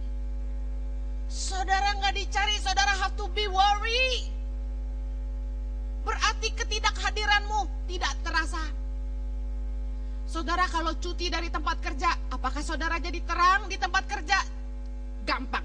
Saudara 1.29 1.93
nggak 2.00 2.17
dicari, 2.17 2.57
saudara 2.65 2.97
have 3.05 3.12
to 3.21 3.29
be 3.37 3.45
worried. 3.53 4.33
Berarti 6.07 6.49
ketidakhadiranmu 6.55 7.88
tidak 7.90 8.14
terasa 8.23 8.62
Saudara 10.28 10.69
kalau 10.69 10.93
cuti 11.00 11.33
dari 11.33 11.49
tempat 11.49 11.81
kerja, 11.81 12.12
apakah 12.28 12.61
saudara 12.61 13.00
jadi 13.00 13.17
terang 13.25 13.64
di 13.64 13.81
tempat 13.81 14.05
kerja? 14.05 14.37
Gampang. 15.25 15.64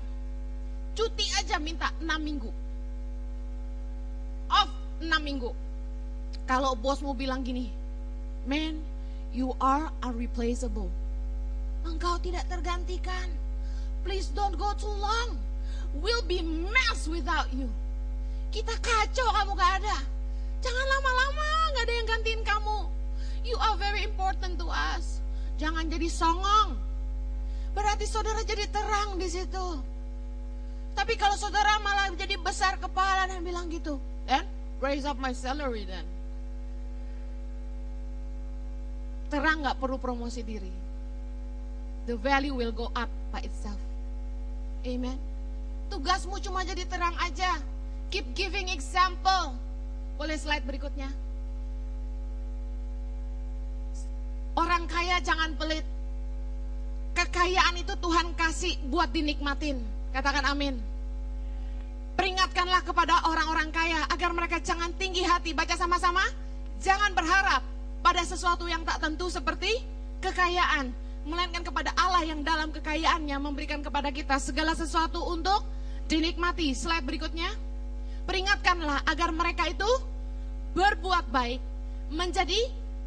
Cuti 0.95 1.27
aja 1.35 1.59
minta 1.59 1.91
6 1.99 2.07
minggu. 2.23 2.47
Off 4.47 4.71
6 5.03 5.11
minggu. 5.19 5.51
Kalau 6.47 6.79
bosmu 6.79 7.11
bilang 7.11 7.43
gini, 7.43 7.75
man, 8.47 8.79
you 9.35 9.51
are 9.59 9.91
unreplaceable. 9.99 10.87
Engkau 11.83 12.15
tidak 12.23 12.47
tergantikan. 12.47 13.35
Please 14.07 14.31
don't 14.31 14.55
go 14.55 14.71
too 14.79 14.95
long. 14.95 15.35
We'll 15.99 16.23
be 16.23 16.39
mess 16.39 17.03
without 17.11 17.51
you. 17.51 17.67
Kita 18.55 18.79
kacau 18.79 19.27
kamu 19.27 19.51
gak 19.59 19.73
ada. 19.83 19.97
Jangan 20.63 20.85
lama-lama 20.87 21.49
gak 21.75 21.83
ada 21.83 21.93
yang 21.93 22.07
gantiin 22.07 22.41
kamu. 22.47 22.79
You 23.43 23.59
are 23.59 23.75
very 23.75 24.07
important 24.07 24.55
to 24.63 24.67
us. 24.71 25.19
Jangan 25.59 25.91
jadi 25.91 26.07
songong. 26.07 26.79
Berarti 27.75 28.07
saudara 28.07 28.39
jadi 28.47 28.71
terang 28.71 29.19
di 29.19 29.27
situ. 29.27 29.67
Tapi 30.93 31.19
kalau 31.19 31.35
saudara 31.35 31.81
malah 31.83 32.13
jadi 32.15 32.39
besar 32.39 32.77
kepala 32.79 33.27
dan 33.27 33.43
bilang 33.43 33.67
gitu, 33.67 33.97
then 34.29 34.45
raise 34.79 35.03
up 35.03 35.17
my 35.19 35.33
salary 35.33 35.83
then. 35.83 36.05
Terang 39.33 39.65
nggak 39.65 39.81
perlu 39.81 39.97
promosi 39.97 40.45
diri. 40.45 40.69
The 42.05 42.13
value 42.13 42.53
will 42.53 42.71
go 42.71 42.93
up 42.93 43.09
by 43.33 43.41
itself. 43.41 43.79
Amen. 44.85 45.17
Tugasmu 45.89 46.37
cuma 46.43 46.61
jadi 46.61 46.85
terang 46.85 47.17
aja. 47.17 47.57
Keep 48.13 48.37
giving 48.37 48.69
example. 48.69 49.57
Boleh 50.23 50.39
slide 50.39 50.63
berikutnya. 50.63 51.11
Orang 54.55 54.87
kaya 54.87 55.19
jangan 55.19 55.51
pelit. 55.59 55.83
Kekayaan 57.11 57.75
itu 57.75 57.91
Tuhan 57.99 58.31
kasih 58.31 58.79
buat 58.87 59.11
dinikmatin. 59.11 59.83
Katakan 60.15 60.47
amin. 60.47 60.79
Peringatkanlah 62.15 62.87
kepada 62.87 63.19
orang-orang 63.27 63.67
kaya 63.75 63.99
agar 64.15 64.31
mereka 64.31 64.63
jangan 64.63 64.95
tinggi 64.95 65.27
hati. 65.27 65.51
Baca 65.51 65.75
sama-sama. 65.75 66.23
Jangan 66.79 67.11
berharap 67.11 67.59
pada 67.99 68.23
sesuatu 68.23 68.63
yang 68.63 68.87
tak 68.87 69.03
tentu 69.03 69.27
seperti 69.27 69.83
kekayaan. 70.23 70.95
Melainkan 71.27 71.67
kepada 71.67 71.91
Allah 71.99 72.23
yang 72.23 72.47
dalam 72.47 72.71
kekayaannya 72.71 73.35
memberikan 73.43 73.83
kepada 73.83 74.07
kita 74.07 74.39
segala 74.39 74.71
sesuatu 74.71 75.19
untuk 75.19 75.67
dinikmati. 76.07 76.71
Slide 76.71 77.03
berikutnya. 77.03 77.51
Peringatkanlah 78.23 79.03
agar 79.03 79.35
mereka 79.35 79.67
itu 79.67 80.12
berbuat 80.73 81.29
baik. 81.29 81.61
Menjadi 82.13 82.57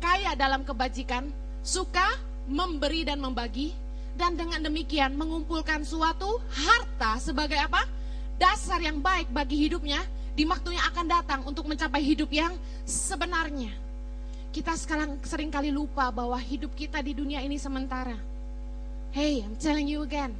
kaya 0.02 0.34
dalam 0.34 0.66
kebajikan, 0.66 1.30
suka 1.62 2.18
memberi 2.46 3.06
dan 3.06 3.22
membagi, 3.22 3.74
dan 4.16 4.34
dengan 4.34 4.64
demikian 4.64 5.12
mengumpulkan 5.14 5.84
suatu 5.84 6.40
harta 6.48 7.20
sebagai 7.20 7.60
apa? 7.60 7.84
Dasar 8.40 8.80
yang 8.80 9.04
baik 9.04 9.28
bagi 9.30 9.68
hidupnya 9.68 10.00
di 10.32 10.44
waktu 10.48 10.76
yang 10.76 10.84
akan 10.92 11.06
datang 11.08 11.40
untuk 11.44 11.68
mencapai 11.68 12.00
hidup 12.00 12.28
yang 12.32 12.56
sebenarnya. 12.84 13.72
Kita 14.52 14.72
sekarang 14.72 15.20
sering 15.20 15.52
kali 15.52 15.68
lupa 15.68 16.08
bahwa 16.08 16.36
hidup 16.40 16.72
kita 16.72 17.04
di 17.04 17.12
dunia 17.12 17.44
ini 17.44 17.60
sementara. 17.60 18.16
Hey, 19.12 19.44
I'm 19.44 19.56
telling 19.56 19.88
you 19.88 20.04
again, 20.04 20.32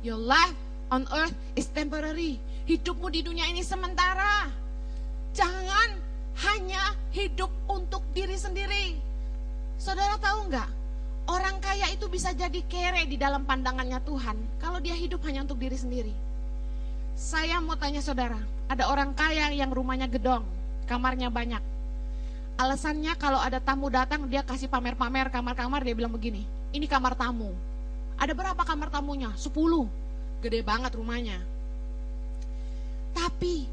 your 0.00 0.20
life 0.20 0.56
on 0.88 1.04
earth 1.12 1.36
is 1.52 1.68
temporary. 1.68 2.40
Hidupmu 2.68 3.08
di 3.12 3.24
dunia 3.24 3.48
ini 3.48 3.64
sementara. 3.64 4.48
Jangan 5.36 5.97
hanya 6.46 6.94
hidup 7.10 7.50
untuk 7.66 8.02
diri 8.14 8.38
sendiri. 8.38 8.94
Saudara 9.78 10.18
tahu 10.22 10.50
nggak? 10.50 10.70
Orang 11.28 11.60
kaya 11.60 11.92
itu 11.92 12.08
bisa 12.08 12.32
jadi 12.32 12.62
kere 12.70 13.04
di 13.04 13.20
dalam 13.20 13.44
pandangannya 13.44 14.00
Tuhan 14.00 14.36
kalau 14.62 14.80
dia 14.80 14.96
hidup 14.96 15.20
hanya 15.28 15.44
untuk 15.44 15.60
diri 15.60 15.76
sendiri. 15.76 16.14
Saya 17.18 17.58
mau 17.58 17.74
tanya 17.74 17.98
saudara, 17.98 18.38
ada 18.70 18.86
orang 18.88 19.12
kaya 19.12 19.50
yang 19.50 19.74
rumahnya 19.74 20.06
gedong, 20.06 20.46
kamarnya 20.86 21.28
banyak. 21.28 21.60
Alasannya 22.58 23.12
kalau 23.18 23.42
ada 23.42 23.58
tamu 23.58 23.90
datang 23.90 24.26
dia 24.30 24.42
kasih 24.46 24.70
pamer-pamer 24.70 25.30
kamar-kamar 25.30 25.82
dia 25.82 25.94
bilang 25.94 26.14
begini, 26.14 26.46
ini 26.70 26.86
kamar 26.86 27.18
tamu. 27.18 27.50
Ada 28.18 28.34
berapa 28.34 28.62
kamar 28.66 28.90
tamunya? 28.90 29.30
Sepuluh. 29.38 29.86
Gede 30.38 30.62
banget 30.62 30.94
rumahnya. 30.94 31.38
Tapi 33.14 33.66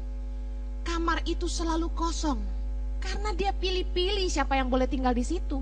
kamar 0.82 1.22
itu 1.26 1.46
selalu 1.46 1.90
kosong 1.94 2.55
karena 2.98 3.30
dia 3.36 3.52
pilih-pilih 3.54 4.26
siapa 4.28 4.56
yang 4.56 4.68
boleh 4.68 4.88
tinggal 4.88 5.12
di 5.12 5.22
situ. 5.22 5.60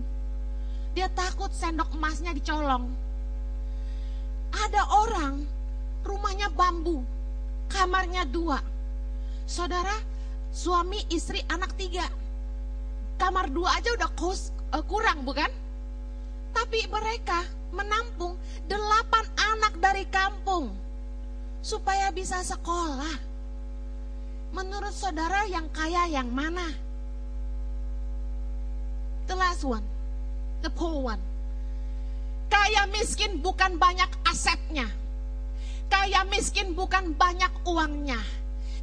Dia 0.94 1.10
takut 1.10 1.50
sendok 1.50 1.90
emasnya 1.94 2.30
dicolong. 2.30 2.86
Ada 4.54 4.82
orang 4.94 5.42
rumahnya 6.06 6.52
bambu, 6.54 7.02
kamarnya 7.66 8.22
dua. 8.28 8.62
Saudara, 9.44 9.98
suami, 10.54 11.02
istri, 11.10 11.42
anak 11.50 11.74
tiga. 11.74 12.06
Kamar 13.18 13.50
dua 13.50 13.74
aja 13.78 13.90
udah 13.98 14.10
kos, 14.14 14.54
uh, 14.70 14.84
kurang 14.86 15.26
bukan? 15.26 15.50
Tapi 16.54 16.86
mereka 16.86 17.42
menampung 17.74 18.38
delapan 18.70 19.26
anak 19.34 19.74
dari 19.82 20.06
kampung 20.06 20.70
supaya 21.58 22.14
bisa 22.14 22.38
sekolah. 22.46 23.34
Menurut 24.54 24.94
saudara 24.94 25.50
yang 25.50 25.66
kaya 25.74 26.06
yang 26.06 26.30
mana? 26.30 26.70
The 29.24 29.36
last 29.36 29.64
one. 29.64 29.84
The 30.60 30.70
poor 30.72 31.00
one. 31.00 31.22
Kaya 32.52 32.86
miskin 32.92 33.40
bukan 33.40 33.76
banyak 33.80 34.08
asetnya. 34.28 34.88
Kaya 35.88 36.24
miskin 36.28 36.72
bukan 36.72 37.12
banyak 37.16 37.50
uangnya. 37.64 38.20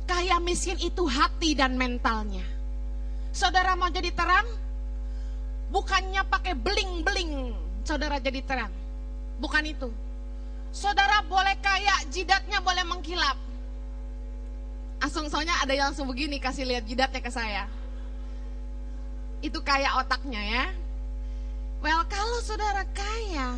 Kaya 0.06 0.42
miskin 0.44 0.78
itu 0.82 1.06
hati 1.08 1.54
dan 1.56 1.78
mentalnya. 1.78 2.44
Saudara 3.32 3.80
mau 3.80 3.88
jadi 3.88 4.12
terang? 4.12 4.46
Bukannya 5.72 6.28
pakai 6.28 6.52
beling-beling 6.52 7.56
saudara 7.88 8.20
jadi 8.20 8.44
terang. 8.44 8.74
Bukan 9.40 9.64
itu. 9.64 9.90
Saudara 10.72 11.24
boleh 11.28 11.56
kaya, 11.60 11.96
jidatnya 12.12 12.60
boleh 12.64 12.84
mengkilap. 12.88 13.40
Asung 15.02 15.28
soalnya 15.28 15.58
ada 15.60 15.74
yang 15.74 15.92
langsung 15.92 16.08
begini 16.08 16.38
kasih 16.38 16.64
lihat 16.68 16.86
jidatnya 16.86 17.20
ke 17.24 17.32
saya. 17.34 17.66
Itu 19.42 19.60
kaya 19.66 19.98
otaknya 19.98 20.42
ya. 20.42 20.66
Well, 21.82 22.06
kalau 22.06 22.38
saudara 22.46 22.86
kaya, 22.94 23.58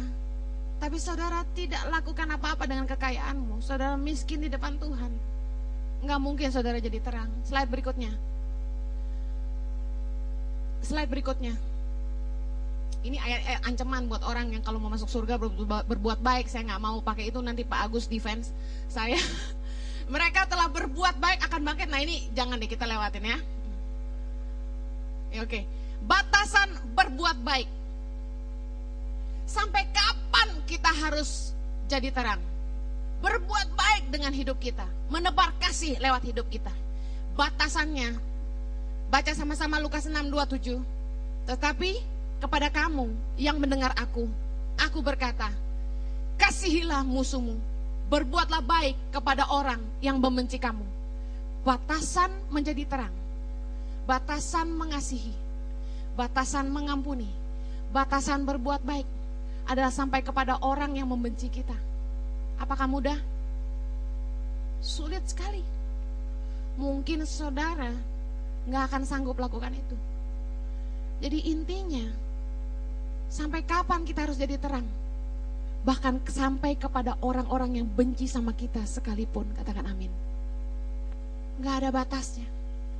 tapi 0.79 0.95
saudara 0.95 1.43
tidak 1.51 1.83
lakukan 1.91 2.27
apa-apa 2.31 2.63
dengan 2.63 2.87
kekayaanmu, 2.87 3.59
saudara 3.59 3.99
miskin 3.99 4.39
di 4.39 4.47
depan 4.47 4.79
Tuhan. 4.79 5.11
Nggak 6.03 6.19
mungkin 6.23 6.47
saudara 6.51 6.79
jadi 6.79 6.99
terang. 7.03 7.31
Slide 7.43 7.67
berikutnya. 7.67 8.11
Slide 10.83 11.11
berikutnya. 11.11 11.55
Ini 13.03 13.19
ayat, 13.19 13.41
ayat 13.43 13.61
ancaman 13.67 14.07
buat 14.07 14.23
orang 14.23 14.55
yang 14.55 14.63
kalau 14.63 14.79
mau 14.79 14.87
masuk 14.87 15.11
surga 15.11 15.35
berbuat 15.83 16.19
baik. 16.23 16.47
Saya 16.47 16.63
nggak 16.71 16.83
mau 16.83 17.03
pakai 17.03 17.31
itu 17.31 17.39
nanti 17.43 17.67
Pak 17.67 17.91
Agus 17.91 18.07
defense 18.07 18.51
saya. 18.87 19.19
Mereka 20.13 20.47
telah 20.47 20.67
berbuat 20.71 21.19
baik 21.19 21.43
akan 21.47 21.61
bangkit. 21.63 21.87
Nah 21.91 21.99
ini 22.03 22.27
jangan 22.31 22.59
deh 22.59 22.67
kita 22.67 22.87
lewatin 22.87 23.23
ya. 23.23 23.39
Ya 25.33 25.41
Oke, 25.41 25.49
okay. 25.49 25.63
batasan 26.05 26.69
berbuat 26.93 27.41
baik. 27.41 27.69
Sampai 29.49 29.89
kapan 29.89 30.49
kita 30.69 30.93
harus 30.93 31.51
jadi 31.89 32.13
terang? 32.13 32.39
Berbuat 33.19 33.73
baik 33.73 34.13
dengan 34.13 34.29
hidup 34.29 34.61
kita, 34.61 34.85
menebar 35.09 35.49
kasih 35.57 35.97
lewat 35.97 36.21
hidup 36.23 36.45
kita. 36.53 36.71
Batasannya, 37.33 38.13
baca 39.09 39.31
sama-sama 39.33 39.81
Lukas 39.81 40.05
6, 40.05 40.13
27. 40.29 40.77
Tetapi 41.49 41.91
kepada 42.43 42.67
kamu 42.67 43.07
yang 43.39 43.57
mendengar 43.57 43.95
aku. 43.95 44.27
Aku 44.75 44.99
berkata, 44.99 45.47
kasihilah 46.35 47.01
musuhmu, 47.07 47.55
berbuatlah 48.11 48.59
baik 48.59 48.99
kepada 49.15 49.47
orang 49.47 49.79
yang 50.03 50.19
membenci 50.19 50.59
kamu. 50.59 50.83
Batasan 51.63 52.29
menjadi 52.51 52.83
terang, 52.83 53.15
batasan 54.03 54.71
mengasihi, 54.73 55.33
batasan 56.17 56.69
mengampuni, 56.69 57.29
batasan 57.91 58.43
berbuat 58.43 58.83
baik 58.83 59.07
adalah 59.67 59.91
sampai 59.91 60.19
kepada 60.21 60.59
orang 60.59 60.99
yang 60.99 61.07
membenci 61.07 61.47
kita. 61.47 61.75
Apakah 62.59 62.87
mudah? 62.87 63.19
Sulit 64.83 65.23
sekali. 65.27 65.63
Mungkin 66.75 67.23
saudara 67.23 67.91
nggak 68.67 68.83
akan 68.91 69.03
sanggup 69.07 69.39
lakukan 69.39 69.71
itu. 69.71 69.95
Jadi 71.23 71.39
intinya 71.47 72.03
Sampai 73.33 73.65
kapan 73.65 74.05
kita 74.05 74.29
harus 74.29 74.37
jadi 74.37 74.61
terang? 74.61 74.85
Bahkan 75.81 76.21
sampai 76.29 76.77
kepada 76.77 77.17
orang-orang 77.25 77.81
yang 77.81 77.87
benci 77.89 78.29
sama 78.29 78.53
kita 78.53 78.85
sekalipun. 78.85 79.49
Katakan 79.57 79.89
amin. 79.89 80.13
Gak 81.65 81.81
ada 81.81 81.89
batasnya. 81.89 82.45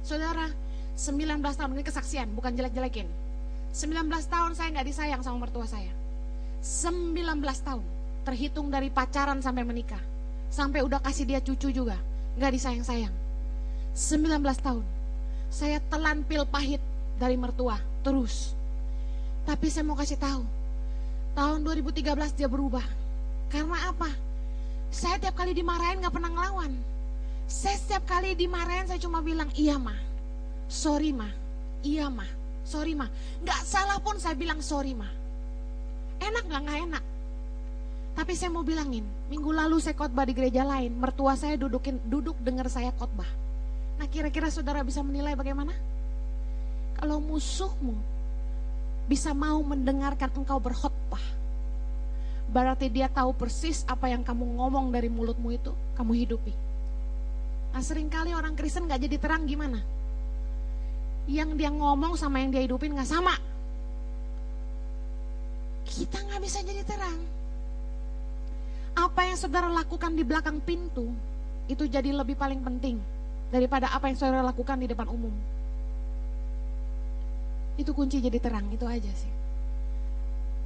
Saudara, 0.02 0.50
19 0.94 1.42
tahun 1.42 1.72
ini 1.74 1.84
kesaksian, 1.84 2.28
bukan 2.38 2.54
jelek-jelekin. 2.54 3.10
19 3.74 4.06
tahun 4.30 4.52
saya 4.54 4.70
gak 4.78 4.88
disayang 4.88 5.22
sama 5.26 5.50
mertua 5.50 5.66
saya. 5.66 5.90
19 6.62 7.18
tahun, 7.66 7.84
terhitung 8.24 8.70
dari 8.70 8.94
pacaran 8.94 9.42
sampai 9.42 9.66
menikah. 9.66 10.02
Sampai 10.54 10.86
udah 10.86 11.02
kasih 11.02 11.26
dia 11.26 11.42
cucu 11.42 11.74
juga, 11.74 11.98
gak 12.38 12.54
disayang-sayang. 12.54 13.14
19 13.98 14.42
tahun, 14.62 14.86
saya 15.50 15.82
telan 15.90 16.22
pil 16.26 16.46
pahit 16.46 16.82
dari 17.18 17.38
mertua, 17.38 17.78
terus 18.02 18.54
tapi 19.44 19.68
saya 19.68 19.84
mau 19.84 20.00
kasih 20.00 20.16
tahu, 20.16 20.42
tahun 21.36 21.68
2013 21.68 22.40
dia 22.40 22.48
berubah. 22.48 22.84
Karena 23.52 23.92
apa? 23.92 24.08
Saya 24.88 25.20
tiap 25.20 25.36
kali 25.36 25.52
dimarahin 25.52 26.00
gak 26.00 26.16
pernah 26.16 26.32
ngelawan. 26.32 26.72
Saya 27.44 27.76
setiap 27.76 28.08
kali 28.08 28.40
dimarahin 28.40 28.88
saya 28.88 29.04
cuma 29.04 29.20
bilang, 29.20 29.52
iya 29.60 29.76
mah, 29.76 29.98
sorry 30.68 31.12
mah, 31.16 31.32
iya 31.86 32.08
mah, 32.08 32.28
sorry 32.64 32.94
mah. 32.94 33.10
Gak 33.44 33.62
salah 33.64 34.00
pun 34.00 34.20
saya 34.20 34.36
bilang 34.38 34.60
sorry 34.64 34.94
mah. 34.96 35.12
Enak 36.20 36.44
gak? 36.48 36.62
Gak 36.64 36.80
enak. 36.90 37.04
Tapi 38.14 38.38
saya 38.38 38.54
mau 38.54 38.62
bilangin, 38.62 39.04
minggu 39.34 39.50
lalu 39.50 39.82
saya 39.82 39.98
khotbah 39.98 40.30
di 40.30 40.38
gereja 40.38 40.62
lain, 40.62 40.94
mertua 40.94 41.34
saya 41.34 41.58
dudukin 41.58 41.98
duduk 42.06 42.38
dengar 42.38 42.70
saya 42.70 42.94
khotbah. 42.94 43.26
Nah 43.98 44.06
kira-kira 44.06 44.54
saudara 44.54 44.86
bisa 44.86 45.02
menilai 45.02 45.34
bagaimana? 45.34 45.74
Kalau 46.94 47.18
musuhmu 47.18 47.98
bisa 49.10 49.34
mau 49.34 49.60
mendengarkan 49.66 50.30
engkau 50.30 50.62
berkhotbah. 50.62 51.22
Berarti 52.54 52.86
dia 52.94 53.10
tahu 53.10 53.34
persis 53.34 53.82
apa 53.90 54.14
yang 54.14 54.22
kamu 54.22 54.62
ngomong 54.62 54.94
dari 54.94 55.10
mulutmu 55.10 55.50
itu, 55.50 55.74
kamu 55.98 56.14
hidupi. 56.14 56.54
Nah 57.74 57.82
sering 57.82 58.14
kali 58.14 58.38
orang 58.38 58.54
Kristen 58.54 58.86
gak 58.86 59.02
jadi 59.02 59.18
terang 59.18 59.50
gimana? 59.50 59.82
Yang 61.24 61.50
dia 61.56 61.72
ngomong 61.72 62.20
sama 62.20 62.44
yang 62.44 62.52
dia 62.52 62.64
hidupin 62.64 62.96
gak 62.96 63.08
sama. 63.08 63.36
Kita 65.88 66.20
gak 66.20 66.42
bisa 66.44 66.60
jadi 66.64 66.84
terang. 66.84 67.20
Apa 68.94 69.26
yang 69.26 69.38
saudara 69.40 69.72
lakukan 69.72 70.14
di 70.14 70.22
belakang 70.22 70.62
pintu, 70.62 71.10
itu 71.66 71.88
jadi 71.90 72.14
lebih 72.14 72.38
paling 72.38 72.62
penting 72.62 73.02
daripada 73.50 73.90
apa 73.90 74.10
yang 74.12 74.18
saudara 74.18 74.46
lakukan 74.46 74.78
di 74.78 74.86
depan 74.86 75.08
umum. 75.10 75.34
Itu 77.74 77.96
kunci 77.98 78.22
jadi 78.22 78.38
terang, 78.38 78.70
itu 78.70 78.86
aja 78.86 79.10
sih. 79.10 79.32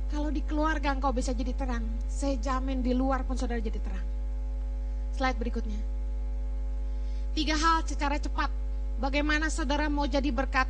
Kalau 0.08 0.32
di 0.32 0.39
keluarga 0.43 0.96
engkau 0.96 1.12
bisa 1.12 1.36
jadi 1.36 1.52
terang, 1.52 1.84
saya 2.08 2.39
jamin 2.39 2.80
di 2.80 2.96
luar 2.96 3.28
pun 3.28 3.36
saudara 3.36 3.60
jadi 3.60 3.80
terang. 3.80 4.08
Slide 5.15 5.39
berikutnya. 5.39 5.82
Tiga 7.36 7.56
hal 7.60 7.84
secara 7.84 8.15
cepat. 8.17 8.52
Bagaimana 8.98 9.54
saudara 9.54 9.86
mau 9.94 10.10
jadi 10.10 10.34
berkat? 10.34 10.66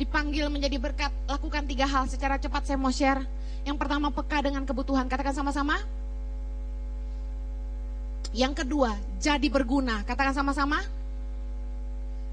Dipanggil 0.00 0.48
menjadi 0.48 0.80
berkat, 0.80 1.12
lakukan 1.28 1.68
tiga 1.68 1.86
hal 1.86 2.08
secara 2.08 2.40
cepat 2.40 2.64
saya 2.66 2.80
mau 2.80 2.90
share. 2.90 3.22
Yang 3.62 3.76
pertama 3.78 4.08
peka 4.10 4.42
dengan 4.42 4.64
kebutuhan, 4.64 5.06
katakan 5.06 5.36
sama-sama. 5.36 5.78
Yang 8.34 8.64
kedua, 8.64 8.96
jadi 9.22 9.46
berguna, 9.46 10.02
katakan 10.02 10.34
sama-sama. 10.34 10.82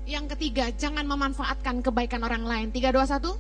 Yang 0.09 0.33
ketiga, 0.33 0.73
jangan 0.73 1.05
memanfaatkan 1.05 1.85
kebaikan 1.85 2.25
orang 2.25 2.41
lain. 2.41 2.67
Tiga, 2.73 2.89
dua, 2.89 3.05
satu. 3.05 3.37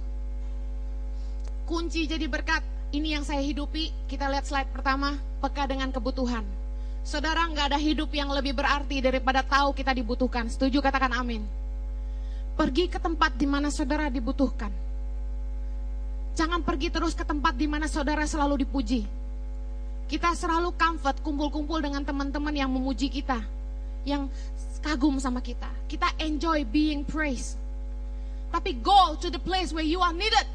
Kunci 1.65 2.05
jadi 2.05 2.29
berkat. 2.29 2.61
Ini 2.93 3.17
yang 3.17 3.23
saya 3.25 3.41
hidupi. 3.41 3.89
Kita 4.05 4.29
lihat 4.29 4.45
slide 4.45 4.69
pertama. 4.69 5.17
Peka 5.41 5.65
dengan 5.65 5.89
kebutuhan. 5.89 6.45
Saudara 7.01 7.49
nggak 7.49 7.73
ada 7.73 7.79
hidup 7.81 8.13
yang 8.13 8.29
lebih 8.29 8.53
berarti 8.53 9.01
daripada 9.01 9.41
tahu 9.41 9.73
kita 9.73 9.89
dibutuhkan. 9.97 10.45
Setuju 10.45 10.85
katakan 10.85 11.17
amin. 11.17 11.60
Pergi 12.61 12.85
ke 12.85 13.01
tempat 13.01 13.33
di 13.41 13.49
mana 13.49 13.73
saudara 13.73 14.05
dibutuhkan. 14.13 14.69
Jangan 16.37 16.61
pergi 16.61 16.93
terus 16.93 17.17
ke 17.17 17.25
tempat 17.25 17.57
di 17.57 17.65
mana 17.65 17.89
saudara 17.89 18.21
selalu 18.29 18.61
dipuji. 18.61 19.01
Kita 20.05 20.37
selalu 20.37 20.69
comfort 20.77 21.25
kumpul-kumpul 21.25 21.81
dengan 21.81 22.05
teman-teman 22.05 22.53
yang 22.53 22.69
memuji 22.69 23.09
kita. 23.09 23.41
Yang 24.05 24.29
kagum 24.85 25.17
sama 25.17 25.41
kita. 25.41 25.65
Kita 25.89 26.13
enjoy 26.21 26.61
being 26.69 27.01
praised. 27.01 27.57
Tapi 28.53 28.77
go 28.77 29.17
to 29.17 29.33
the 29.33 29.41
place 29.41 29.73
where 29.73 29.81
you 29.81 29.97
are 29.97 30.13
needed. 30.13 30.45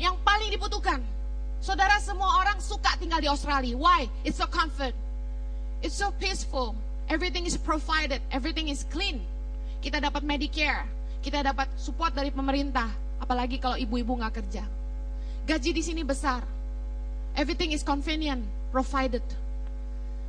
Yang 0.00 0.16
paling 0.24 0.48
dibutuhkan. 0.48 1.04
Saudara 1.60 2.00
semua 2.00 2.40
orang 2.40 2.56
suka 2.56 2.96
tinggal 2.96 3.20
di 3.20 3.28
Australia. 3.28 3.76
Why? 3.76 4.08
It's 4.24 4.40
so 4.40 4.48
comfort. 4.48 4.96
It's 5.84 5.92
so 5.92 6.08
peaceful. 6.16 6.72
Everything 7.12 7.44
is 7.44 7.60
provided. 7.60 8.24
Everything 8.32 8.72
is 8.72 8.88
clean. 8.88 9.20
Kita 9.84 10.00
dapat 10.00 10.24
Medicare. 10.24 11.01
Kita 11.22 11.40
dapat 11.40 11.70
support 11.78 12.12
dari 12.12 12.34
pemerintah. 12.34 12.90
Apalagi 13.22 13.62
kalau 13.62 13.78
ibu-ibu 13.78 14.18
nggak 14.18 14.34
kerja. 14.42 14.66
Gaji 15.46 15.70
di 15.70 15.82
sini 15.82 16.02
besar. 16.02 16.42
Everything 17.38 17.72
is 17.72 17.86
convenient, 17.86 18.42
provided. 18.74 19.24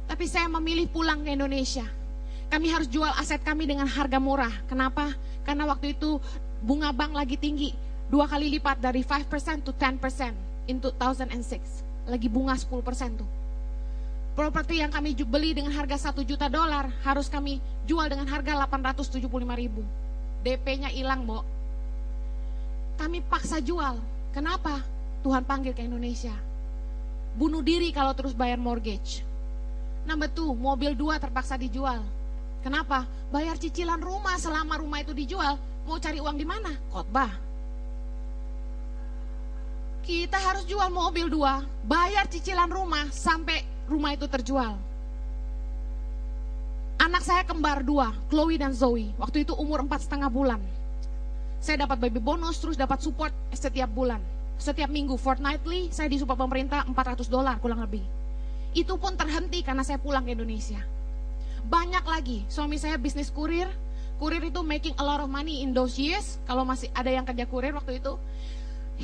Tapi 0.08 0.30
saya 0.30 0.48
memilih 0.48 0.88
pulang 0.88 1.26
ke 1.26 1.34
Indonesia 1.34 1.84
kami 2.54 2.70
harus 2.70 2.86
jual 2.86 3.10
aset 3.18 3.42
kami 3.42 3.66
dengan 3.66 3.90
harga 3.90 4.22
murah. 4.22 4.54
Kenapa? 4.70 5.10
Karena 5.42 5.66
waktu 5.66 5.98
itu 5.98 6.22
bunga 6.62 6.94
bank 6.94 7.18
lagi 7.18 7.34
tinggi. 7.34 7.74
Dua 8.14 8.30
kali 8.30 8.46
lipat 8.54 8.78
dari 8.78 9.02
5% 9.02 9.66
to 9.66 9.74
10% 9.74 10.70
in 10.70 10.78
2006. 10.78 12.06
Lagi 12.06 12.30
bunga 12.30 12.54
10% 12.54 13.18
tuh. 13.18 13.26
Properti 14.38 14.86
yang 14.86 14.94
kami 14.94 15.18
beli 15.26 15.58
dengan 15.58 15.74
harga 15.74 16.14
1 16.14 16.22
juta 16.30 16.46
dolar 16.46 16.94
harus 17.02 17.26
kami 17.26 17.58
jual 17.90 18.06
dengan 18.06 18.30
harga 18.30 18.54
875 18.70 19.26
ribu. 19.58 19.82
DP-nya 20.44 20.92
hilang, 20.92 21.24
Bo. 21.24 21.42
Kami 23.00 23.24
paksa 23.26 23.64
jual. 23.64 23.98
Kenapa? 24.36 24.84
Tuhan 25.24 25.48
panggil 25.48 25.72
ke 25.72 25.82
Indonesia. 25.82 26.36
Bunuh 27.34 27.64
diri 27.66 27.90
kalau 27.90 28.14
terus 28.14 28.36
bayar 28.36 28.60
mortgage. 28.60 29.26
Number 30.04 30.28
two, 30.28 30.52
mobil 30.52 30.94
dua 30.94 31.16
terpaksa 31.16 31.56
dijual 31.56 32.04
Kenapa? 32.64 33.04
Bayar 33.28 33.60
cicilan 33.60 34.00
rumah 34.00 34.40
selama 34.40 34.80
rumah 34.80 35.04
itu 35.04 35.12
dijual, 35.12 35.60
mau 35.84 36.00
cari 36.00 36.24
uang 36.24 36.40
di 36.40 36.48
mana? 36.48 36.72
Khotbah. 36.96 37.32
Kita 40.00 40.40
harus 40.40 40.64
jual 40.64 40.88
mobil 40.88 41.28
dua, 41.28 41.60
bayar 41.84 42.24
cicilan 42.32 42.72
rumah 42.72 43.12
sampai 43.12 43.68
rumah 43.92 44.16
itu 44.16 44.32
terjual. 44.32 44.80
Anak 47.02 47.26
saya 47.26 47.42
kembar 47.42 47.82
dua, 47.82 48.14
Chloe 48.30 48.62
dan 48.62 48.74
Zoe. 48.74 49.10
Waktu 49.18 49.48
itu 49.48 49.58
umur 49.58 49.82
empat 49.82 50.06
setengah 50.06 50.30
bulan. 50.30 50.62
Saya 51.64 51.88
dapat 51.88 51.98
baby 51.98 52.20
bonus, 52.20 52.60
terus 52.60 52.76
dapat 52.76 53.00
support 53.02 53.32
setiap 53.56 53.90
bulan. 53.90 54.20
Setiap 54.60 54.92
minggu, 54.92 55.18
fortnightly, 55.18 55.90
saya 55.90 56.12
disupport 56.12 56.38
pemerintah 56.46 56.86
400 56.86 57.26
dolar 57.32 57.58
kurang 57.58 57.82
lebih. 57.82 58.04
Itu 58.76 59.00
pun 59.02 59.18
terhenti 59.18 59.66
karena 59.66 59.82
saya 59.82 59.98
pulang 59.98 60.28
ke 60.28 60.38
Indonesia. 60.38 60.82
Banyak 61.64 62.04
lagi, 62.04 62.44
suami 62.52 62.76
saya 62.78 63.00
bisnis 63.00 63.32
kurir, 63.32 63.66
kurir 64.20 64.44
itu 64.44 64.62
making 64.62 64.94
a 65.00 65.04
lot 65.04 65.24
of 65.24 65.32
money 65.32 65.64
in 65.64 65.72
those 65.72 65.96
years. 65.98 66.38
Kalau 66.46 66.68
masih 66.68 66.92
ada 66.94 67.10
yang 67.10 67.26
kerja 67.26 67.48
kurir 67.48 67.74
waktu 67.74 68.04
itu, 68.04 68.14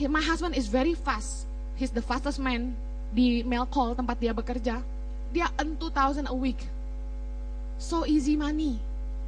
my 0.06 0.22
husband 0.22 0.54
is 0.54 0.70
very 0.70 0.94
fast. 0.94 1.48
He's 1.80 1.96
the 1.96 2.04
fastest 2.04 2.38
man 2.38 2.76
di 3.16 3.42
mail 3.48 3.66
call 3.66 3.96
tempat 3.96 4.20
dia 4.20 4.36
bekerja. 4.36 4.84
Dia 5.32 5.48
earn 5.58 5.80
2000 5.80 6.28
a 6.28 6.36
week. 6.36 6.60
So 7.80 8.04
easy 8.04 8.36
money. 8.36 8.76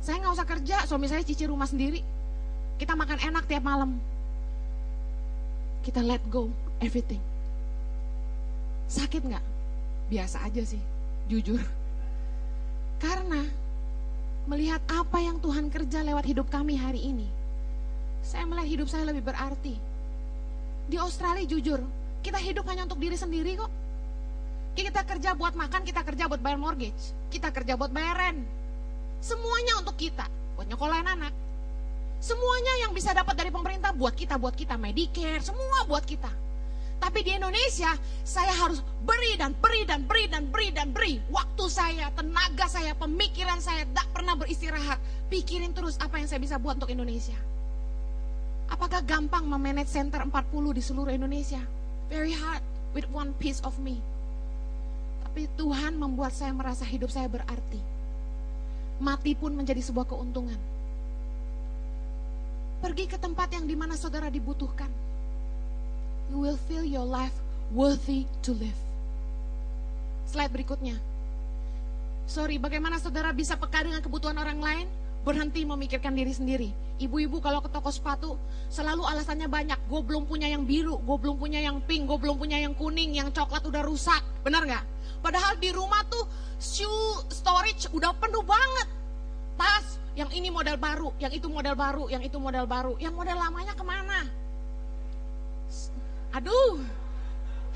Saya 0.03 0.19
nggak 0.19 0.35
usah 0.35 0.47
kerja, 0.47 0.77
suami 0.83 1.07
saya 1.07 1.23
cici 1.23 1.47
rumah 1.47 1.65
sendiri. 1.65 2.03
Kita 2.75 2.99
makan 2.99 3.31
enak 3.31 3.47
tiap 3.47 3.63
malam. 3.63 3.95
Kita 5.81 6.03
let 6.03 6.21
go 6.27 6.51
everything. 6.83 7.23
Sakit 8.91 9.23
nggak? 9.23 9.45
Biasa 10.11 10.43
aja 10.43 10.61
sih, 10.67 10.81
jujur. 11.31 11.63
Karena 12.99 13.39
melihat 14.45 14.83
apa 14.91 15.17
yang 15.23 15.39
Tuhan 15.39 15.71
kerja 15.71 16.03
lewat 16.03 16.27
hidup 16.27 16.51
kami 16.51 16.75
hari 16.75 16.99
ini, 16.99 17.29
saya 18.19 18.43
melihat 18.45 18.67
hidup 18.67 18.87
saya 18.91 19.07
lebih 19.07 19.23
berarti. 19.25 19.79
Di 20.91 20.99
Australia 20.99 21.47
jujur, 21.47 21.79
kita 22.19 22.37
hidup 22.37 22.67
hanya 22.67 22.83
untuk 22.83 22.99
diri 22.99 23.15
sendiri 23.15 23.55
kok. 23.55 23.71
Kita 24.71 25.03
kerja 25.03 25.35
buat 25.35 25.53
makan, 25.53 25.83
kita 25.83 26.01
kerja 26.07 26.31
buat 26.31 26.39
bayar 26.39 26.59
mortgage, 26.59 27.15
kita 27.27 27.51
kerja 27.51 27.75
buat 27.75 27.91
bayar 27.91 28.15
rent. 28.15 28.41
Semuanya 29.19 29.83
untuk 29.83 29.99
kita, 29.99 30.25
buat 30.55 30.65
nyokolain 30.65 31.05
anak, 31.05 31.33
Semuanya 32.21 32.85
yang 32.85 32.93
bisa 32.93 33.17
dapat 33.17 33.33
dari 33.33 33.49
pemerintah 33.49 33.89
buat 33.97 34.13
kita, 34.13 34.37
buat 34.37 34.53
kita 34.53 34.77
Medicare, 34.77 35.41
semua 35.41 35.89
buat 35.89 36.05
kita. 36.05 36.29
Tapi 37.01 37.25
di 37.25 37.33
Indonesia 37.33 37.97
saya 38.21 38.53
harus 38.61 38.77
beri 39.01 39.41
dan 39.41 39.57
beri 39.57 39.89
dan 39.89 40.05
beri 40.05 40.29
dan 40.29 40.45
beri 40.53 40.69
dan 40.69 40.93
beri. 40.93 41.17
Waktu 41.33 41.65
saya, 41.65 42.13
tenaga 42.13 42.69
saya, 42.69 42.93
pemikiran 42.93 43.57
saya 43.57 43.89
tidak 43.89 44.05
pernah 44.13 44.37
beristirahat. 44.37 45.01
Pikirin 45.33 45.73
terus 45.73 45.97
apa 45.97 46.21
yang 46.21 46.29
saya 46.29 46.37
bisa 46.37 46.61
buat 46.61 46.77
untuk 46.77 46.93
Indonesia. 46.93 47.33
Apakah 48.69 49.01
gampang 49.01 49.49
memanage 49.49 49.89
center 49.89 50.21
40 50.21 50.77
di 50.77 50.81
seluruh 50.85 51.09
Indonesia? 51.09 51.65
Very 52.05 52.37
hard 52.37 52.61
with 52.93 53.09
one 53.09 53.33
piece 53.41 53.65
of 53.65 53.73
me. 53.81 53.97
Tapi 55.31 55.47
Tuhan 55.55 55.95
membuat 55.95 56.35
saya 56.35 56.51
merasa 56.51 56.83
hidup 56.83 57.07
saya 57.07 57.23
berarti. 57.31 57.79
Mati 58.99 59.31
pun 59.31 59.55
menjadi 59.55 59.79
sebuah 59.79 60.03
keuntungan. 60.03 60.59
Pergi 62.83 63.07
ke 63.07 63.15
tempat 63.15 63.47
yang 63.55 63.63
di 63.63 63.71
mana 63.71 63.95
saudara 63.95 64.27
dibutuhkan. 64.27 64.91
You 66.27 66.43
will 66.43 66.59
feel 66.67 66.83
your 66.83 67.07
life 67.07 67.31
worthy 67.71 68.27
to 68.43 68.51
live. 68.51 68.75
Slide 70.27 70.51
berikutnya. 70.51 70.99
Sorry, 72.27 72.59
bagaimana 72.59 72.99
saudara 72.99 73.31
bisa 73.31 73.55
peka 73.55 73.87
dengan 73.87 74.03
kebutuhan 74.03 74.35
orang 74.35 74.59
lain? 74.59 74.87
Berhenti 75.21 75.61
memikirkan 75.61 76.17
diri 76.17 76.33
sendiri. 76.33 76.69
Ibu-ibu 76.97 77.37
kalau 77.41 77.61
ke 77.61 77.69
toko 77.69 77.93
sepatu 77.93 78.37
selalu 78.73 79.05
alasannya 79.05 79.45
banyak. 79.45 79.79
Gue 79.85 80.01
belum 80.01 80.25
punya 80.25 80.49
yang 80.49 80.65
biru, 80.65 80.97
gue 80.97 81.17
belum 81.17 81.37
punya 81.37 81.61
yang 81.61 81.77
pink, 81.85 82.09
gue 82.09 82.17
belum 82.17 82.41
punya 82.41 82.57
yang 82.57 82.73
kuning, 82.73 83.13
yang 83.17 83.29
coklat 83.29 83.61
udah 83.65 83.85
rusak. 83.85 84.21
Benar 84.41 84.65
nggak? 84.65 84.85
Padahal 85.21 85.57
di 85.61 85.69
rumah 85.69 86.01
tuh 86.09 86.25
shoe 86.57 87.25
storage 87.29 87.89
udah 87.93 88.13
penuh 88.17 88.41
banget. 88.41 88.87
Tas, 89.57 90.01
yang 90.17 90.29
ini 90.33 90.49
model 90.49 90.77
baru, 90.81 91.13
yang 91.21 91.29
itu 91.29 91.45
model 91.45 91.77
baru, 91.77 92.09
yang 92.09 92.25
itu 92.25 92.37
model 92.41 92.65
baru. 92.65 92.93
Yang 92.97 93.13
model 93.13 93.37
lamanya 93.37 93.73
ke 93.77 93.83
mana? 93.85 94.19
Aduh, 96.33 96.81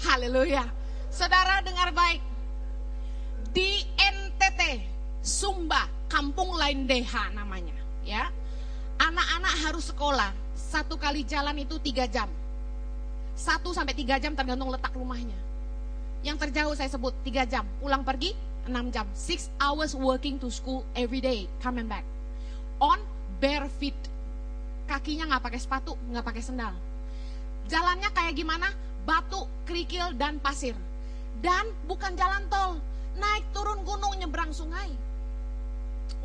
haleluya. 0.03 0.65
Saudara 1.13 1.61
dengar 1.61 1.93
baik. 1.93 2.19
Di 3.55 3.87
NTT, 3.95 4.83
Sumba, 5.23 5.87
Kampung 6.07 6.55
Lain 6.55 6.85
Deha 6.85 7.33
namanya. 7.33 7.75
ya 8.05 8.29
Anak-anak 8.95 9.53
harus 9.67 9.91
sekolah, 9.91 10.31
satu 10.55 10.95
kali 10.95 11.27
jalan 11.27 11.59
itu 11.59 11.75
tiga 11.83 12.07
jam. 12.07 12.31
Satu 13.35 13.75
sampai 13.75 13.91
tiga 13.91 14.15
jam 14.15 14.31
tergantung 14.31 14.71
letak 14.71 14.95
rumahnya. 14.95 15.35
Yang 16.23 16.47
terjauh 16.47 16.73
saya 16.73 16.87
sebut 16.87 17.11
tiga 17.27 17.43
jam, 17.43 17.67
pulang 17.83 18.07
pergi 18.07 18.31
enam 18.65 18.87
jam. 18.89 19.03
Six 19.11 19.51
hours 19.59 19.91
working 19.93 20.39
to 20.39 20.47
school 20.47 20.87
every 20.95 21.19
day, 21.19 21.45
coming 21.59 21.91
back 21.91 22.07
on 22.79 22.99
bare 23.39 23.67
feet. 23.79 23.95
Kakinya 24.85 25.25
nggak 25.25 25.43
pakai 25.49 25.59
sepatu, 25.59 25.97
nggak 26.11 26.25
pakai 26.25 26.43
sendal. 26.45 26.73
Jalannya 27.65 28.09
kayak 28.13 28.37
gimana? 28.37 28.69
Batu, 29.05 29.49
kerikil, 29.65 30.13
dan 30.17 30.37
pasir. 30.37 30.77
Dan 31.41 31.73
bukan 31.89 32.13
jalan 32.13 32.45
tol, 32.49 32.77
naik 33.17 33.45
turun 33.53 33.81
gunung 33.81 34.13
nyebrang 34.21 34.53
sungai. 34.53 34.93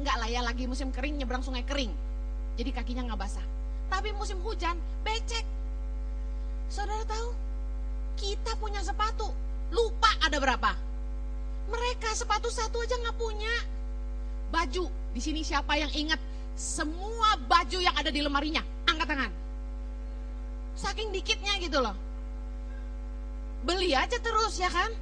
Enggak 0.01 0.17
lah 0.17 0.29
ya 0.29 0.41
lagi 0.41 0.65
musim 0.65 0.89
kering 0.89 1.21
nyebrang 1.21 1.45
sungai 1.45 1.65
kering. 1.65 1.93
Jadi 2.57 2.71
kakinya 2.73 3.13
nggak 3.13 3.21
basah. 3.21 3.47
Tapi 3.93 4.15
musim 4.17 4.41
hujan 4.41 4.79
becek. 5.05 5.45
Saudara 6.71 7.03
tahu? 7.05 7.35
Kita 8.17 8.55
punya 8.57 8.81
sepatu. 8.81 9.29
Lupa 9.71 10.11
ada 10.23 10.39
berapa? 10.39 10.73
Mereka 11.71 12.15
sepatu 12.15 12.51
satu 12.51 12.83
aja 12.83 12.97
nggak 13.01 13.19
punya. 13.19 13.55
Baju. 14.51 14.91
Di 15.11 15.21
sini 15.23 15.43
siapa 15.43 15.75
yang 15.79 15.91
ingat 15.91 16.19
semua 16.55 17.41
baju 17.49 17.79
yang 17.81 17.95
ada 17.97 18.13
di 18.13 18.21
lemarinya, 18.21 18.61
angkat 18.85 19.09
tangan. 19.09 19.33
Saking 20.77 21.09
dikitnya 21.11 21.57
gitu 21.63 21.81
loh. 21.81 21.97
Beli 23.65 23.97
aja 23.97 24.17
terus 24.21 24.61
ya 24.61 24.69
kan. 24.69 24.93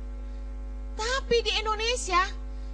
Tapi 0.98 1.36
di 1.46 1.52
Indonesia, 1.58 2.18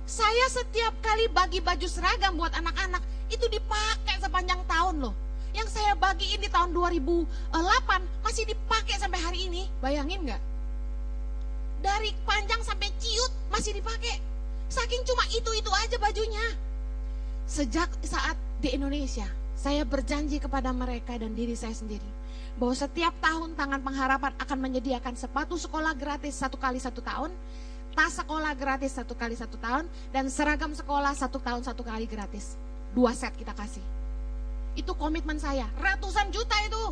saya 0.04 0.46
setiap 0.52 0.92
kali 1.00 1.32
bagi 1.32 1.64
baju 1.64 1.88
seragam 1.88 2.36
buat 2.36 2.52
anak-anak, 2.52 3.00
itu 3.32 3.48
dipakai 3.48 4.20
sepanjang 4.20 4.60
tahun 4.68 5.00
loh. 5.00 5.14
Yang 5.56 5.80
saya 5.80 5.96
bagiin 5.96 6.44
di 6.44 6.50
tahun 6.52 6.76
2008 6.76 7.24
masih 8.20 8.44
dipakai 8.44 9.00
sampai 9.00 9.20
hari 9.22 9.40
ini. 9.48 9.64
Bayangin 9.80 10.28
nggak? 10.28 10.42
Dari 11.80 12.10
panjang 12.28 12.60
sampai 12.60 12.92
ciut 13.00 13.32
masih 13.48 13.72
dipakai. 13.76 14.20
Saking 14.68 15.02
cuma 15.08 15.24
itu-itu 15.32 15.70
aja 15.72 15.96
bajunya. 15.96 16.46
Sejak 17.48 17.88
saat 18.02 18.36
di 18.60 18.72
Indonesia, 18.72 19.28
saya 19.54 19.86
berjanji 19.86 20.42
kepada 20.42 20.74
mereka 20.74 21.16
dan 21.16 21.32
diri 21.32 21.54
saya 21.54 21.76
sendiri 21.76 22.24
bahwa 22.54 22.74
setiap 22.74 23.14
tahun 23.18 23.58
Tangan 23.58 23.82
Pengharapan 23.82 24.32
akan 24.38 24.58
menyediakan 24.58 25.14
sepatu 25.18 25.58
sekolah 25.58 25.94
gratis 25.98 26.38
satu 26.38 26.54
kali 26.54 26.78
satu 26.78 27.02
tahun, 27.02 27.34
tas 27.94 28.18
sekolah 28.18 28.52
gratis 28.58 28.98
satu 28.98 29.14
kali 29.14 29.38
satu 29.38 29.56
tahun, 29.58 29.88
dan 30.10 30.26
seragam 30.28 30.74
sekolah 30.74 31.14
satu 31.14 31.38
tahun 31.38 31.62
satu 31.62 31.86
kali 31.86 32.04
gratis. 32.10 32.58
Dua 32.92 33.14
set 33.14 33.34
kita 33.38 33.54
kasih. 33.54 33.82
Itu 34.74 34.98
komitmen 34.98 35.38
saya, 35.38 35.70
ratusan 35.78 36.34
juta 36.34 36.54
itu. 36.66 36.84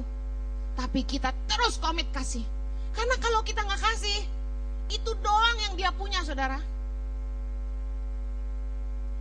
Tapi 0.79 1.05
kita 1.05 1.35
terus 1.51 1.77
komit 1.77 2.09
kasih. 2.15 2.47
Karena 2.95 3.19
kalau 3.19 3.43
kita 3.43 3.61
nggak 3.67 3.83
kasih, 3.83 4.19
itu 4.88 5.11
doang 5.21 5.59
yang 5.69 5.75
dia 5.75 5.91
punya 5.93 6.23
saudara. 6.23 6.62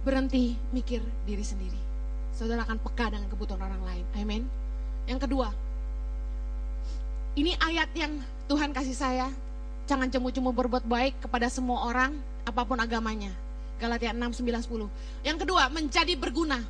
Berhenti 0.02 0.58
mikir 0.74 1.02
diri 1.26 1.46
sendiri 1.46 1.92
saudara 2.42 2.66
akan 2.66 2.82
peka 2.82 3.14
dengan 3.14 3.30
kebutuhan 3.30 3.62
orang 3.62 3.84
lain. 3.86 4.06
Amin. 4.18 4.44
Yang 5.06 5.30
kedua, 5.30 5.54
ini 7.38 7.54
ayat 7.62 7.94
yang 7.94 8.18
Tuhan 8.50 8.74
kasih 8.74 8.98
saya. 8.98 9.28
Jangan 9.92 10.08
cemu-cemu 10.08 10.56
berbuat 10.56 10.88
baik 10.88 11.20
kepada 11.20 11.52
semua 11.52 11.84
orang, 11.84 12.16
apa 12.48 12.64
pun 12.64 12.80
agamanya. 12.80 13.28
Galatia 13.76 14.16
6, 14.16 14.40
9, 14.40 14.64
10. 14.64 14.88
Yang 15.28 15.38
kedua, 15.44 15.68
menjadi 15.68 16.16
berguna. 16.16 16.64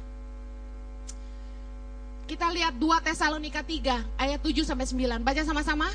Kita 2.25 2.49
lihat 2.49 2.81
2 2.81 3.05
Tesalonika 3.05 3.61
3 3.61 4.17
ayat 4.17 4.41
7 4.41 4.65
sampai 4.65 4.89
9. 4.89 5.21
Baca 5.21 5.41
sama-sama. 5.45 5.85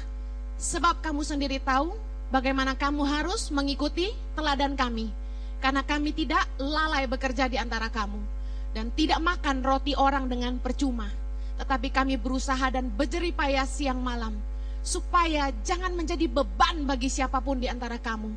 Sebab 0.54 1.02
kamu 1.02 1.26
sendiri 1.26 1.58
tahu 1.58 1.98
bagaimana 2.30 2.78
kamu 2.78 3.02
harus 3.02 3.50
mengikuti 3.50 4.14
teladan 4.38 4.78
kami. 4.78 5.10
Karena 5.58 5.82
kami 5.82 6.14
tidak 6.14 6.46
lalai 6.62 7.10
bekerja 7.10 7.50
di 7.50 7.58
antara 7.58 7.90
kamu 7.90 8.22
dan 8.70 8.94
tidak 8.94 9.18
makan 9.18 9.66
roti 9.66 9.98
orang 9.98 10.30
dengan 10.30 10.62
percuma. 10.62 11.10
Tetapi 11.58 11.90
kami 11.90 12.22
berusaha 12.22 12.70
dan 12.70 12.86
berjerih 12.86 13.34
payah 13.34 13.66
siang 13.66 13.98
malam, 13.98 14.38
supaya 14.86 15.50
jangan 15.66 15.90
menjadi 15.98 16.30
beban 16.30 16.86
bagi 16.86 17.10
siapa 17.10 17.42
pun 17.42 17.58
di 17.58 17.66
antara 17.66 17.98
kamu. 17.98 18.30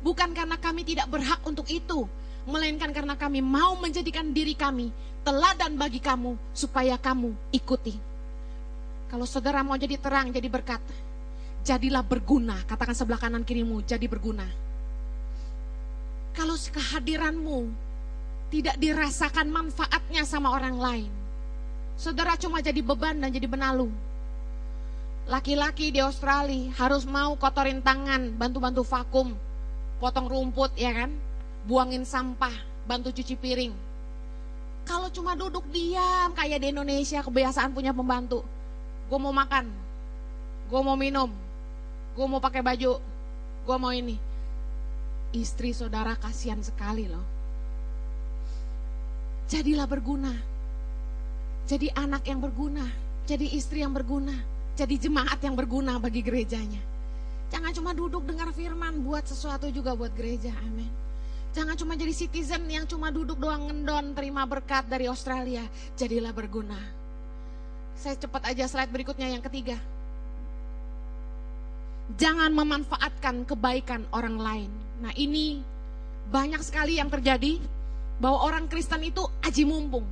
Bukan 0.00 0.32
karena 0.32 0.56
kami 0.56 0.80
tidak 0.80 1.12
berhak 1.12 1.44
untuk 1.44 1.68
itu, 1.68 2.08
melainkan 2.48 2.88
karena 2.88 3.12
kami 3.20 3.44
mau 3.44 3.76
menjadikan 3.76 4.32
diri 4.32 4.56
kami 4.56 4.88
teladan 5.20 5.76
bagi 5.76 6.00
kamu, 6.00 6.40
supaya 6.56 6.96
kamu 6.96 7.36
ikuti. 7.52 8.00
Kalau 9.12 9.28
saudara 9.28 9.60
mau 9.60 9.76
jadi 9.76 10.00
terang, 10.00 10.32
jadi 10.32 10.48
berkat, 10.48 10.80
jadilah 11.68 12.00
berguna. 12.00 12.64
Katakan 12.64 12.96
sebelah 12.96 13.20
kanan 13.20 13.44
kirimu, 13.44 13.84
jadi 13.84 14.08
berguna. 14.08 14.48
Kalau 16.32 16.56
kehadiranmu 16.56 17.68
tidak 18.48 18.80
dirasakan 18.80 19.52
manfaatnya 19.52 20.24
sama 20.24 20.56
orang 20.56 20.80
lain. 20.80 21.12
Saudara 22.00 22.40
cuma 22.40 22.64
jadi 22.64 22.80
beban 22.80 23.20
dan 23.20 23.28
jadi 23.28 23.44
benalu. 23.44 23.92
Laki-laki 25.30 25.94
di 25.94 26.02
Australia 26.02 26.74
harus 26.74 27.06
mau 27.06 27.38
kotorin 27.38 27.78
tangan, 27.78 28.34
bantu-bantu 28.34 28.82
vakum, 28.82 29.38
potong 30.02 30.26
rumput 30.26 30.74
ya 30.74 30.90
kan, 30.90 31.14
buangin 31.70 32.02
sampah, 32.02 32.50
bantu 32.82 33.14
cuci 33.14 33.38
piring. 33.38 33.70
Kalau 34.82 35.06
cuma 35.14 35.38
duduk 35.38 35.62
diam 35.70 36.34
kayak 36.34 36.58
di 36.58 36.74
Indonesia 36.74 37.22
kebiasaan 37.22 37.70
punya 37.70 37.94
pembantu. 37.94 38.42
Gue 39.06 39.18
mau 39.22 39.30
makan, 39.30 39.70
gue 40.66 40.80
mau 40.82 40.98
minum, 40.98 41.30
gue 42.18 42.26
mau 42.26 42.42
pakai 42.42 42.66
baju, 42.66 42.98
gue 43.62 43.76
mau 43.78 43.94
ini. 43.94 44.18
Istri 45.30 45.70
saudara 45.70 46.18
kasihan 46.18 46.58
sekali 46.58 47.06
loh. 47.06 47.22
Jadilah 49.46 49.86
berguna. 49.86 50.34
Jadi 51.70 51.86
anak 51.94 52.26
yang 52.26 52.42
berguna, 52.42 52.82
jadi 53.30 53.46
istri 53.46 53.86
yang 53.86 53.94
berguna, 53.94 54.34
jadi 54.80 54.96
jemaat 54.96 55.36
yang 55.44 55.52
berguna 55.52 56.00
bagi 56.00 56.24
gerejanya. 56.24 56.80
Jangan 57.52 57.76
cuma 57.76 57.92
duduk 57.92 58.24
dengar 58.24 58.48
firman, 58.56 59.04
buat 59.04 59.28
sesuatu 59.28 59.68
juga 59.68 59.92
buat 59.92 60.08
gereja. 60.16 60.56
Amin. 60.64 60.88
Jangan 61.52 61.76
cuma 61.76 61.92
jadi 62.00 62.16
citizen 62.16 62.64
yang 62.64 62.88
cuma 62.88 63.12
duduk 63.12 63.36
doang 63.36 63.68
ngendon 63.68 64.16
terima 64.16 64.48
berkat 64.48 64.88
dari 64.88 65.04
Australia. 65.04 65.60
Jadilah 66.00 66.32
berguna. 66.32 66.80
Saya 67.92 68.16
cepat 68.16 68.48
aja 68.48 68.64
slide 68.64 68.88
berikutnya 68.88 69.28
yang 69.28 69.44
ketiga. 69.44 69.76
Jangan 72.16 72.48
memanfaatkan 72.48 73.44
kebaikan 73.44 74.08
orang 74.16 74.40
lain. 74.40 74.70
Nah 75.04 75.12
ini 75.12 75.60
banyak 76.32 76.64
sekali 76.64 76.96
yang 76.96 77.12
terjadi 77.12 77.60
bahwa 78.16 78.48
orang 78.48 78.64
Kristen 78.64 79.04
itu 79.04 79.28
aji 79.44 79.68
mumpung. 79.68 80.08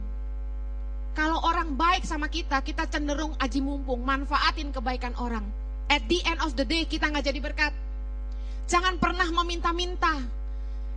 Kalau 1.19 1.43
orang 1.43 1.75
baik 1.75 2.07
sama 2.07 2.31
kita, 2.31 2.63
kita 2.63 2.87
cenderung 2.87 3.35
aji 3.43 3.59
mumpung, 3.59 3.99
manfaatin 4.07 4.71
kebaikan 4.71 5.19
orang. 5.19 5.43
At 5.91 6.07
the 6.07 6.23
end 6.23 6.39
of 6.47 6.55
the 6.55 6.63
day 6.63 6.87
kita 6.87 7.11
nggak 7.11 7.27
jadi 7.27 7.41
berkat. 7.43 7.75
Jangan 8.71 9.03
pernah 9.03 9.27
meminta-minta. 9.27 10.15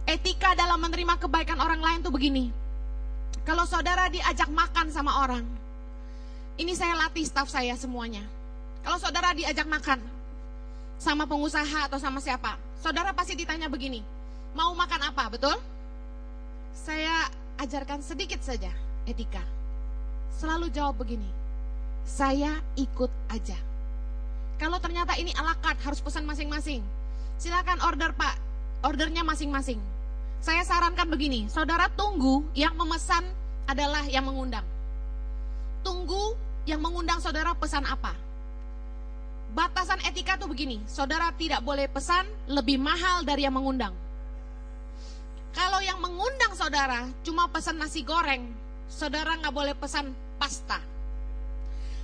Etika 0.06 0.54
dalam 0.54 0.78
menerima 0.78 1.18
kebaikan 1.18 1.58
orang 1.58 1.82
lain 1.82 2.06
tuh 2.06 2.14
begini. 2.14 2.54
Kalau 3.42 3.66
saudara 3.66 4.14
diajak 4.14 4.46
makan 4.54 4.94
sama 4.94 5.26
orang, 5.26 5.42
ini 6.62 6.78
saya 6.78 6.94
latih 7.02 7.26
staff 7.26 7.50
saya 7.50 7.74
semuanya. 7.74 8.22
Kalau 8.86 9.02
saudara 9.02 9.34
diajak 9.34 9.66
makan, 9.66 10.06
sama 11.02 11.26
pengusaha 11.26 11.90
atau 11.90 11.98
sama 11.98 12.22
siapa, 12.22 12.62
saudara 12.78 13.10
pasti 13.18 13.34
ditanya 13.34 13.66
begini, 13.74 14.06
mau 14.54 14.70
makan 14.78 15.02
apa, 15.02 15.34
betul? 15.34 15.58
Saya 16.78 17.26
ajarkan 17.58 18.06
sedikit 18.06 18.46
saja 18.46 18.70
etika. 19.10 19.61
Selalu 20.38 20.72
jawab 20.72 21.02
begini, 21.02 21.28
saya 22.08 22.60
ikut 22.78 23.12
aja. 23.32 23.58
Kalau 24.62 24.78
ternyata 24.78 25.18
ini 25.18 25.34
ala 25.34 25.58
carte 25.58 25.82
harus 25.82 26.00
pesan 26.00 26.24
masing-masing, 26.24 26.86
silakan 27.42 27.82
order 27.82 28.14
pak, 28.14 28.38
ordernya 28.86 29.26
masing-masing. 29.26 29.82
Saya 30.42 30.66
sarankan 30.66 31.10
begini, 31.10 31.50
saudara 31.50 31.90
tunggu 31.94 32.46
yang 32.58 32.74
memesan 32.78 33.26
adalah 33.70 34.06
yang 34.10 34.26
mengundang. 34.26 34.66
Tunggu 35.82 36.38
yang 36.70 36.82
mengundang 36.82 37.18
saudara 37.22 37.54
pesan 37.58 37.86
apa 37.90 38.14
batasan 39.52 40.00
etika 40.08 40.40
tuh 40.40 40.48
begini, 40.48 40.80
saudara 40.88 41.32
tidak 41.36 41.60
boleh 41.64 41.88
pesan 41.92 42.24
lebih 42.48 42.80
mahal 42.80 43.24
dari 43.28 43.44
yang 43.44 43.56
mengundang. 43.56 43.92
Kalau 45.52 45.84
yang 45.84 46.00
mengundang 46.00 46.56
saudara 46.56 47.12
cuma 47.28 47.52
pesan 47.52 47.76
nasi 47.76 48.08
goreng, 48.08 48.48
saudara 48.92 49.40
nggak 49.40 49.56
boleh 49.56 49.76
pesan 49.80 50.12
pasta. 50.36 50.84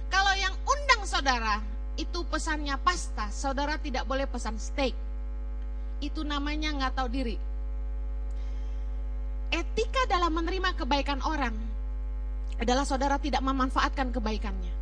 Kalau 0.07 0.33
yang 0.39 0.55
undang 0.63 1.03
saudara 1.03 1.59
itu 1.99 2.23
pesannya 2.31 2.79
pasta, 2.79 3.27
saudara 3.27 3.75
tidak 3.75 4.07
boleh 4.07 4.23
pesan 4.23 4.55
steak. 4.55 4.95
Itu 5.99 6.23
namanya 6.23 6.71
nggak 6.71 6.95
tahu 6.95 7.09
diri. 7.11 7.35
Etika 9.51 10.07
dalam 10.07 10.31
menerima 10.31 10.75
kebaikan 10.79 11.19
orang 11.27 11.55
adalah 12.57 12.87
saudara 12.87 13.19
tidak 13.19 13.43
memanfaatkan 13.43 14.15
kebaikannya. 14.15 14.73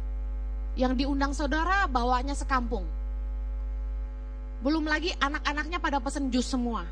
Yang 0.78 0.94
diundang 1.06 1.34
saudara 1.34 1.90
bawanya 1.90 2.38
sekampung. 2.38 2.86
Belum 4.62 4.86
lagi 4.86 5.14
anak-anaknya 5.18 5.80
pada 5.80 5.98
pesen 6.04 6.30
jus 6.30 6.46
semua. 6.46 6.84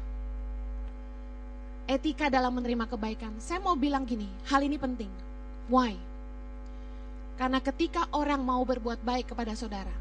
Etika 1.84 2.32
dalam 2.32 2.56
menerima 2.56 2.88
kebaikan. 2.88 3.36
Saya 3.44 3.60
mau 3.60 3.76
bilang 3.76 4.08
gini, 4.08 4.28
hal 4.48 4.64
ini 4.64 4.80
penting. 4.80 5.12
Why? 5.68 6.00
Karena 7.36 7.60
ketika 7.60 8.08
orang 8.16 8.40
mau 8.40 8.64
berbuat 8.64 9.04
baik 9.04 9.36
kepada 9.36 9.52
saudara, 9.52 9.92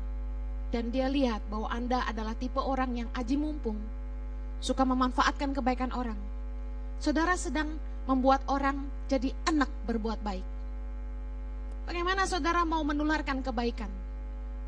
dan 0.71 0.95
dia 0.95 1.11
lihat 1.11 1.42
bahwa 1.51 1.66
Anda 1.75 2.07
adalah 2.07 2.38
tipe 2.38 2.62
orang 2.62 2.95
yang 2.95 3.09
aji 3.18 3.35
mumpung, 3.35 3.77
suka 4.62 4.87
memanfaatkan 4.87 5.51
kebaikan 5.59 5.90
orang, 5.90 6.18
saudara 7.03 7.35
sedang 7.35 7.75
membuat 8.07 8.47
orang 8.47 8.87
jadi 9.11 9.35
enak 9.51 9.68
berbuat 9.85 10.23
baik. 10.23 10.47
Bagaimana 11.90 12.31
saudara 12.31 12.62
mau 12.62 12.87
menularkan 12.87 13.42
kebaikan? 13.42 13.90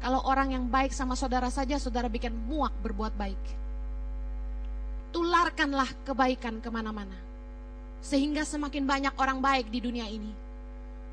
Kalau 0.03 0.19
orang 0.27 0.51
yang 0.51 0.67
baik 0.67 0.91
sama 0.91 1.15
saudara 1.15 1.47
saja, 1.49 1.79
saudara 1.79 2.11
bikin 2.11 2.35
muak 2.51 2.75
berbuat 2.83 3.15
baik. 3.15 3.64
Tularkanlah 5.15 5.87
kebaikan 6.03 6.59
ke 6.59 6.67
mana-mana. 6.75 7.15
Sehingga 8.03 8.43
semakin 8.43 8.83
banyak 8.83 9.15
orang 9.15 9.39
baik 9.39 9.71
di 9.71 9.79
dunia 9.79 10.11
ini. 10.11 10.35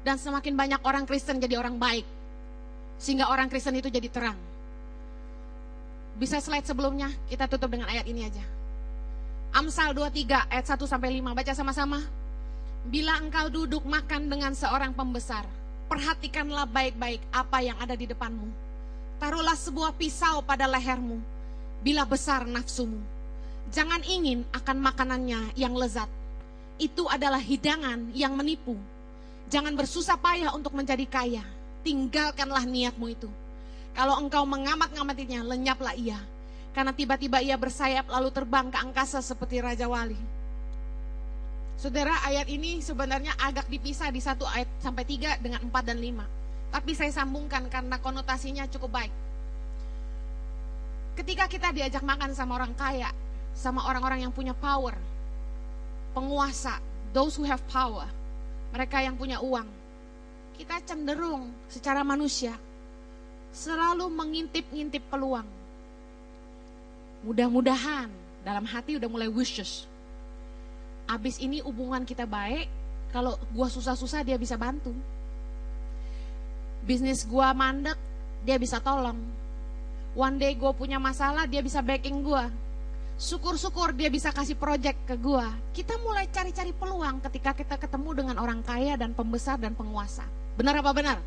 Dan 0.01 0.17
semakin 0.17 0.57
banyak 0.57 0.81
orang 0.81 1.05
Kristen 1.05 1.37
jadi 1.37 1.61
orang 1.61 1.77
baik. 1.77 2.03
Sehingga 2.97 3.29
orang 3.29 3.45
Kristen 3.45 3.77
itu 3.77 3.93
jadi 3.93 4.09
terang. 4.09 4.35
Bisa 6.17 6.41
slide 6.41 6.65
sebelumnya, 6.65 7.13
kita 7.29 7.45
tutup 7.45 7.69
dengan 7.69 7.87
ayat 7.93 8.09
ini 8.09 8.25
aja. 8.25 8.41
Amsal 9.53 9.93
23 9.93 10.49
ayat 10.49 10.65
1 10.65 10.89
sampai 10.89 11.21
5, 11.21 11.37
baca 11.37 11.53
sama-sama. 11.53 12.01
Bila 12.89 13.21
engkau 13.21 13.53
duduk 13.53 13.85
makan 13.85 14.25
dengan 14.25 14.57
seorang 14.57 14.97
pembesar, 14.97 15.45
perhatikanlah 15.85 16.65
baik-baik 16.65 17.21
apa 17.29 17.61
yang 17.61 17.77
ada 17.77 17.93
di 17.93 18.09
depanmu. 18.09 18.49
Taruhlah 19.21 19.53
sebuah 19.53 19.93
pisau 19.93 20.41
pada 20.41 20.65
lehermu, 20.65 21.21
bila 21.85 22.01
besar 22.09 22.49
nafsumu. 22.49 23.20
Jangan 23.71 24.03
ingin 24.03 24.43
akan 24.51 24.77
makanannya 24.83 25.55
yang 25.55 25.71
lezat. 25.71 26.11
Itu 26.75 27.07
adalah 27.07 27.39
hidangan 27.39 28.11
yang 28.11 28.35
menipu. 28.35 28.75
Jangan 29.47 29.71
bersusah 29.79 30.19
payah 30.19 30.51
untuk 30.51 30.75
menjadi 30.75 31.07
kaya. 31.07 31.43
Tinggalkanlah 31.87 32.67
niatmu 32.67 33.07
itu. 33.07 33.31
Kalau 33.95 34.19
engkau 34.19 34.43
mengamat-ngamatinya, 34.43 35.47
lenyaplah 35.47 35.95
ia. 35.95 36.19
Karena 36.71 36.95
tiba-tiba 36.95 37.43
ia 37.43 37.55
bersayap 37.55 38.07
lalu 38.11 38.31
terbang 38.31 38.71
ke 38.71 38.77
angkasa 38.79 39.19
seperti 39.19 39.59
Raja 39.59 39.87
Wali. 39.87 40.19
Saudara, 41.79 42.15
ayat 42.27 42.47
ini 42.51 42.79
sebenarnya 42.83 43.35
agak 43.39 43.67
dipisah 43.71 44.11
di 44.11 44.19
satu 44.23 44.43
ayat 44.47 44.67
sampai 44.79 45.03
tiga 45.03 45.35
dengan 45.39 45.63
empat 45.63 45.83
dan 45.87 45.99
lima. 45.99 46.27
Tapi 46.71 46.95
saya 46.95 47.11
sambungkan 47.11 47.67
karena 47.67 47.99
konotasinya 47.99 48.67
cukup 48.71 48.99
baik. 48.99 49.13
Ketika 51.19 51.51
kita 51.51 51.75
diajak 51.75 52.03
makan 52.07 52.31
sama 52.31 52.55
orang 52.55 52.71
kaya, 52.71 53.11
sama 53.55 53.85
orang-orang 53.85 54.25
yang 54.25 54.33
punya 54.33 54.55
power, 54.57 54.95
penguasa, 56.15 56.79
those 57.11 57.37
who 57.37 57.45
have 57.45 57.61
power, 57.69 58.07
mereka 58.71 59.03
yang 59.03 59.15
punya 59.15 59.39
uang, 59.43 59.67
kita 60.57 60.79
cenderung 60.87 61.51
secara 61.67 62.01
manusia 62.01 62.55
selalu 63.51 64.07
mengintip-ngintip 64.07 65.03
peluang. 65.11 65.47
Mudah-mudahan 67.21 68.09
dalam 68.41 68.65
hati 68.65 68.97
udah 68.97 69.09
mulai 69.11 69.29
wishes, 69.29 69.85
abis 71.05 71.37
ini 71.37 71.61
hubungan 71.61 72.01
kita 72.01 72.25
baik, 72.25 72.65
kalau 73.13 73.37
gua 73.53 73.69
susah-susah 73.69 74.25
dia 74.25 74.39
bisa 74.39 74.57
bantu. 74.57 74.95
Bisnis 76.81 77.27
gua 77.29 77.53
mandek, 77.53 77.99
dia 78.41 78.57
bisa 78.57 78.81
tolong. 78.81 79.21
One 80.11 80.35
day 80.35 80.57
gue 80.59 80.71
punya 80.75 80.99
masalah, 80.99 81.47
dia 81.47 81.63
bisa 81.63 81.79
backing 81.79 82.19
gue. 82.19 82.43
Syukur-syukur 83.21 83.93
dia 83.93 84.09
bisa 84.09 84.33
kasih 84.33 84.57
project 84.57 84.97
ke 85.05 85.13
gue. 85.13 85.45
Kita 85.77 86.01
mulai 86.01 86.25
cari-cari 86.33 86.73
peluang 86.73 87.21
ketika 87.29 87.53
kita 87.53 87.77
ketemu 87.77 88.17
dengan 88.17 88.35
orang 88.41 88.65
kaya 88.65 88.97
dan 88.97 89.13
pembesar 89.13 89.61
dan 89.61 89.77
penguasa. 89.77 90.25
Benar 90.57 90.81
apa 90.81 90.89
benar? 90.89 91.17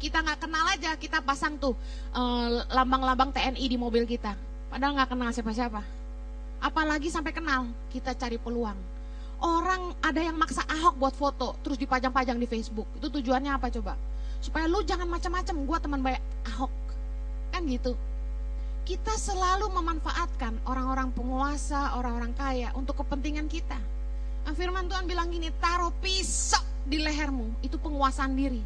Kita 0.00 0.24
nggak 0.24 0.40
kenal 0.48 0.64
aja, 0.72 0.96
kita 0.96 1.20
pasang 1.20 1.60
tuh 1.60 1.76
lambang 2.16 2.72
lambang-lambang 2.72 3.30
TNI 3.36 3.64
di 3.68 3.76
mobil 3.76 4.08
kita. 4.08 4.32
Padahal 4.72 4.96
nggak 4.96 5.12
kenal 5.12 5.28
siapa-siapa 5.36 6.06
apalagi 6.60 7.12
sampai 7.12 7.32
kenal, 7.34 7.68
kita 7.92 8.16
cari 8.16 8.40
peluang. 8.40 8.76
Orang 9.36 9.92
ada 10.00 10.20
yang 10.20 10.36
maksa 10.40 10.64
Ahok 10.64 10.96
buat 10.96 11.14
foto, 11.14 11.60
terus 11.60 11.76
dipajang-pajang 11.76 12.40
di 12.40 12.48
Facebook. 12.48 12.88
Itu 12.96 13.12
tujuannya 13.12 13.52
apa 13.52 13.68
coba? 13.68 13.92
Supaya 14.40 14.64
lu 14.64 14.80
jangan 14.80 15.04
macam-macam, 15.08 15.54
gua 15.68 15.78
teman 15.80 16.00
baik 16.00 16.20
Ahok. 16.48 16.72
Kan 17.52 17.68
gitu. 17.68 17.92
Kita 18.86 19.18
selalu 19.18 19.66
memanfaatkan 19.74 20.62
orang-orang 20.62 21.10
penguasa, 21.10 21.98
orang-orang 21.98 22.30
kaya 22.38 22.70
untuk 22.78 23.02
kepentingan 23.02 23.50
kita. 23.50 23.74
Firman 24.54 24.86
Tuhan 24.86 25.10
bilang 25.10 25.26
gini, 25.26 25.50
taruh 25.58 25.90
pisau 25.98 26.62
di 26.86 27.02
lehermu, 27.02 27.66
itu 27.66 27.82
penguasaan 27.82 28.38
diri. 28.38 28.62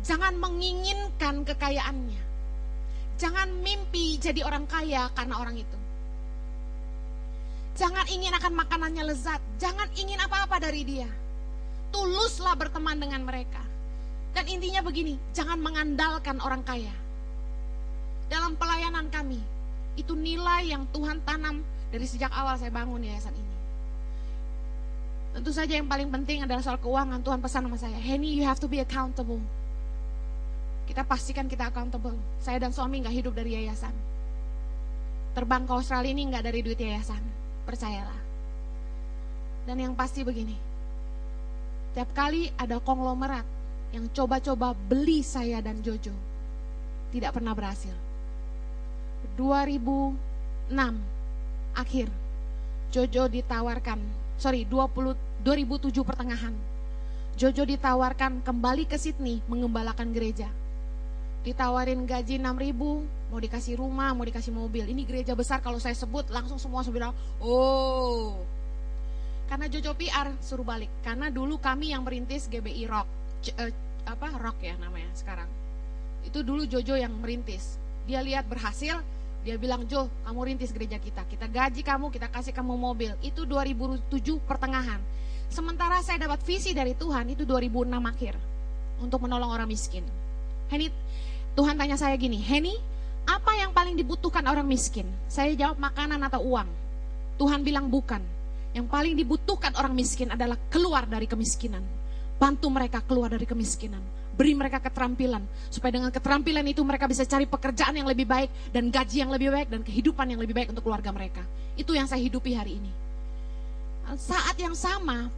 Jangan 0.00 0.40
menginginkan 0.40 1.44
kekayaannya. 1.44 2.22
Jangan 3.20 3.52
mimpi 3.60 4.16
jadi 4.16 4.40
orang 4.48 4.64
kaya 4.64 5.12
karena 5.12 5.36
orang 5.36 5.60
itu. 5.60 5.78
Jangan 7.76 8.08
ingin 8.08 8.32
akan 8.32 8.64
makanannya 8.64 9.12
lezat. 9.12 9.44
Jangan 9.60 9.92
ingin 9.92 10.24
apa-apa 10.24 10.56
dari 10.56 10.88
dia. 10.88 11.08
Tuluslah 11.92 12.56
berteman 12.56 12.96
dengan 12.96 13.28
mereka. 13.28 13.60
Dan 14.32 14.48
intinya 14.48 14.80
begini, 14.80 15.20
jangan 15.36 15.60
mengandalkan 15.60 16.40
orang 16.40 16.64
kaya. 16.64 17.09
Dalam 18.30 18.54
pelayanan 18.54 19.10
kami, 19.10 19.42
itu 19.98 20.14
nilai 20.14 20.70
yang 20.70 20.86
Tuhan 20.94 21.18
tanam 21.26 21.66
dari 21.90 22.06
sejak 22.06 22.30
awal 22.30 22.54
saya 22.54 22.70
bangun 22.70 23.02
yayasan 23.02 23.34
ini. 23.34 23.54
Tentu 25.34 25.50
saja 25.50 25.74
yang 25.74 25.90
paling 25.90 26.10
penting 26.10 26.46
adalah 26.46 26.62
soal 26.62 26.78
keuangan. 26.78 27.22
Tuhan 27.22 27.42
pesan 27.42 27.66
sama 27.66 27.78
saya, 27.78 27.98
Henny 27.98 28.38
you 28.38 28.46
have 28.46 28.62
to 28.62 28.70
be 28.70 28.78
accountable. 28.78 29.42
Kita 30.86 31.02
pastikan 31.06 31.46
kita 31.46 31.70
accountable. 31.70 32.14
Saya 32.42 32.62
dan 32.62 32.70
suami 32.74 33.02
nggak 33.02 33.14
hidup 33.14 33.34
dari 33.34 33.54
yayasan. 33.58 33.94
Terbang 35.34 35.62
ke 35.66 35.72
Australia 35.74 36.10
ini 36.10 36.30
nggak 36.30 36.44
dari 36.46 36.62
duit 36.66 36.78
yayasan. 36.78 37.22
Percayalah. 37.62 38.20
Dan 39.66 39.78
yang 39.78 39.94
pasti 39.94 40.26
begini. 40.26 40.58
Tiap 41.94 42.10
kali 42.14 42.50
ada 42.58 42.82
konglomerat 42.82 43.46
yang 43.94 44.10
coba-coba 44.10 44.74
beli 44.74 45.22
saya 45.22 45.62
dan 45.62 45.78
Jojo. 45.82 46.14
Tidak 47.10 47.30
pernah 47.30 47.54
berhasil. 47.54 48.09
2006 49.40 50.76
akhir 51.72 52.12
Jojo 52.92 53.24
ditawarkan 53.32 53.96
sorry 54.36 54.68
20 54.68 55.16
2007 55.40 56.04
pertengahan 56.04 56.52
Jojo 57.40 57.64
ditawarkan 57.64 58.44
kembali 58.44 58.84
ke 58.84 59.00
Sydney 59.00 59.40
mengembalakan 59.48 60.12
gereja 60.12 60.52
ditawarin 61.40 62.04
gaji 62.04 62.36
6 62.36 62.52
ribu, 62.60 63.00
mau 63.32 63.40
dikasih 63.40 63.80
rumah, 63.80 64.12
mau 64.12 64.28
dikasih 64.28 64.52
mobil. 64.52 64.84
Ini 64.84 65.02
gereja 65.08 65.32
besar 65.32 65.64
kalau 65.64 65.80
saya 65.80 65.96
sebut 65.96 66.28
langsung 66.28 66.60
semua 66.60 66.84
bilang, 66.92 67.16
oh. 67.40 68.36
Karena 69.48 69.66
Jojo 69.66 69.96
PR 69.96 70.30
suruh 70.38 70.62
balik. 70.62 70.92
Karena 71.02 71.32
dulu 71.32 71.58
kami 71.58 71.90
yang 71.90 72.06
merintis 72.06 72.46
GBI 72.46 72.86
Rock, 72.86 73.08
C 73.42 73.50
uh, 73.56 73.72
apa 74.06 74.36
Rock 74.38 74.62
ya 74.62 74.76
namanya 74.78 75.10
sekarang. 75.16 75.48
Itu 76.22 76.44
dulu 76.44 76.68
Jojo 76.68 76.94
yang 76.94 77.16
merintis. 77.18 77.80
Dia 78.04 78.20
lihat 78.22 78.46
berhasil, 78.46 79.00
dia 79.40 79.56
bilang 79.56 79.88
Jo, 79.88 80.12
kamu 80.28 80.52
rintis 80.52 80.70
gereja 80.70 81.00
kita. 81.00 81.24
Kita 81.24 81.48
gaji 81.48 81.80
kamu, 81.80 82.12
kita 82.12 82.28
kasih 82.28 82.52
kamu 82.52 82.76
mobil. 82.76 83.16
Itu 83.24 83.48
2007 83.48 84.12
pertengahan. 84.44 85.00
Sementara 85.48 85.98
saya 86.04 86.20
dapat 86.20 86.44
visi 86.44 86.76
dari 86.76 86.92
Tuhan 86.94 87.32
itu 87.32 87.42
2006 87.48 87.90
akhir 87.90 88.34
untuk 89.00 89.24
menolong 89.24 89.50
orang 89.50 89.66
miskin. 89.66 90.04
Henny, 90.70 90.92
Tuhan 91.56 91.74
tanya 91.74 91.98
saya 91.98 92.14
gini, 92.14 92.38
Henny, 92.38 92.78
apa 93.26 93.56
yang 93.58 93.74
paling 93.74 93.96
dibutuhkan 93.98 94.44
orang 94.46 94.68
miskin? 94.68 95.08
Saya 95.26 95.56
jawab 95.56 95.80
makanan 95.80 96.20
atau 96.22 96.44
uang. 96.44 96.68
Tuhan 97.40 97.64
bilang 97.64 97.88
bukan. 97.88 98.22
Yang 98.70 98.86
paling 98.86 99.14
dibutuhkan 99.18 99.74
orang 99.74 99.96
miskin 99.96 100.30
adalah 100.30 100.54
keluar 100.70 101.08
dari 101.08 101.26
kemiskinan. 101.26 101.82
Bantu 102.38 102.70
mereka 102.70 103.02
keluar 103.02 103.32
dari 103.32 103.48
kemiskinan. 103.48 104.19
Beri 104.40 104.56
mereka 104.56 104.80
keterampilan. 104.80 105.44
Supaya 105.68 106.00
dengan 106.00 106.08
keterampilan 106.08 106.64
itu 106.64 106.80
mereka 106.80 107.04
bisa 107.04 107.28
cari 107.28 107.44
pekerjaan 107.44 107.92
yang 107.92 108.08
lebih 108.08 108.24
baik. 108.24 108.72
Dan 108.72 108.88
gaji 108.88 109.20
yang 109.20 109.28
lebih 109.28 109.52
baik. 109.52 109.68
Dan 109.68 109.84
kehidupan 109.84 110.32
yang 110.32 110.40
lebih 110.40 110.56
baik 110.56 110.72
untuk 110.72 110.88
keluarga 110.88 111.12
mereka. 111.12 111.44
Itu 111.76 111.92
yang 111.92 112.08
saya 112.08 112.24
hidupi 112.24 112.56
hari 112.56 112.80
ini. 112.80 112.88
Saat 114.16 114.56
yang 114.56 114.72
sama 114.72 115.28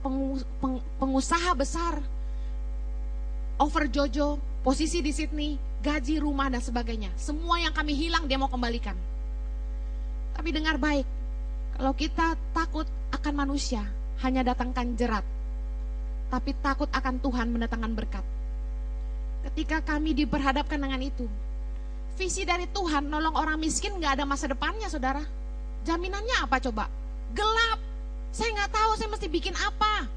pengusaha 1.03 1.51
besar 1.59 1.99
over 3.59 3.85
Jojo, 3.91 4.41
posisi 4.63 5.03
di 5.03 5.11
Sydney, 5.11 5.59
gaji 5.83 6.23
rumah 6.23 6.47
dan 6.49 6.63
sebagainya. 6.63 7.11
Semua 7.19 7.59
yang 7.59 7.75
kami 7.75 7.93
hilang 7.99 8.31
dia 8.31 8.39
mau 8.39 8.49
kembalikan. 8.49 8.95
Tapi 10.33 10.49
dengar 10.57 10.81
baik, 10.81 11.05
kalau 11.77 11.93
kita 11.93 12.39
takut 12.57 12.89
akan 13.13 13.35
manusia, 13.35 13.85
hanya 14.25 14.41
datangkan 14.41 14.97
jerat. 14.97 15.27
Tapi 16.33 16.57
takut 16.65 16.89
akan 16.97 17.21
Tuhan 17.21 17.53
mendatangkan 17.53 17.93
berkat. 17.93 18.25
Ketika 19.43 19.83
kami 19.83 20.15
diperhadapkan 20.15 20.79
dengan 20.79 21.03
itu, 21.03 21.27
visi 22.15 22.47
dari 22.47 22.71
Tuhan 22.71 23.11
nolong 23.11 23.35
orang 23.35 23.59
miskin 23.59 23.99
gak 23.99 24.21
ada 24.21 24.25
masa 24.25 24.47
depannya 24.47 24.87
saudara. 24.87 25.23
Jaminannya 25.83 26.47
apa 26.47 26.63
coba? 26.63 26.87
Gelap. 27.35 27.81
Saya 28.33 28.49
nggak 28.57 28.73
tahu 28.73 28.91
saya 28.97 29.09
mesti 29.13 29.29
bikin 29.29 29.53
apa. 29.59 30.09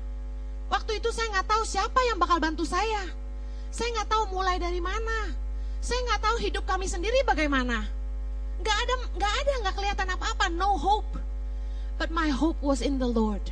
Waktu 0.72 1.04
itu 1.04 1.12
saya 1.12 1.28
nggak 1.36 1.48
tahu 1.52 1.64
siapa 1.68 2.00
yang 2.08 2.18
bakal 2.22 2.40
bantu 2.40 2.64
saya. 2.64 3.12
Saya 3.76 3.92
nggak 3.92 4.08
tahu 4.08 4.24
mulai 4.40 4.56
dari 4.56 4.80
mana. 4.80 5.36
Saya 5.84 6.00
nggak 6.08 6.22
tahu 6.24 6.36
hidup 6.40 6.64
kami 6.64 6.88
sendiri 6.88 7.28
bagaimana. 7.28 7.84
Nggak 8.64 8.78
ada, 8.88 8.94
nggak 9.20 9.34
ada, 9.42 9.54
nggak 9.68 9.76
kelihatan 9.76 10.08
apa-apa. 10.16 10.46
No 10.54 10.80
hope. 10.80 11.20
But 12.00 12.08
my 12.12 12.32
hope 12.32 12.56
was 12.64 12.80
in 12.80 13.04
the 13.04 13.08
Lord, 13.08 13.44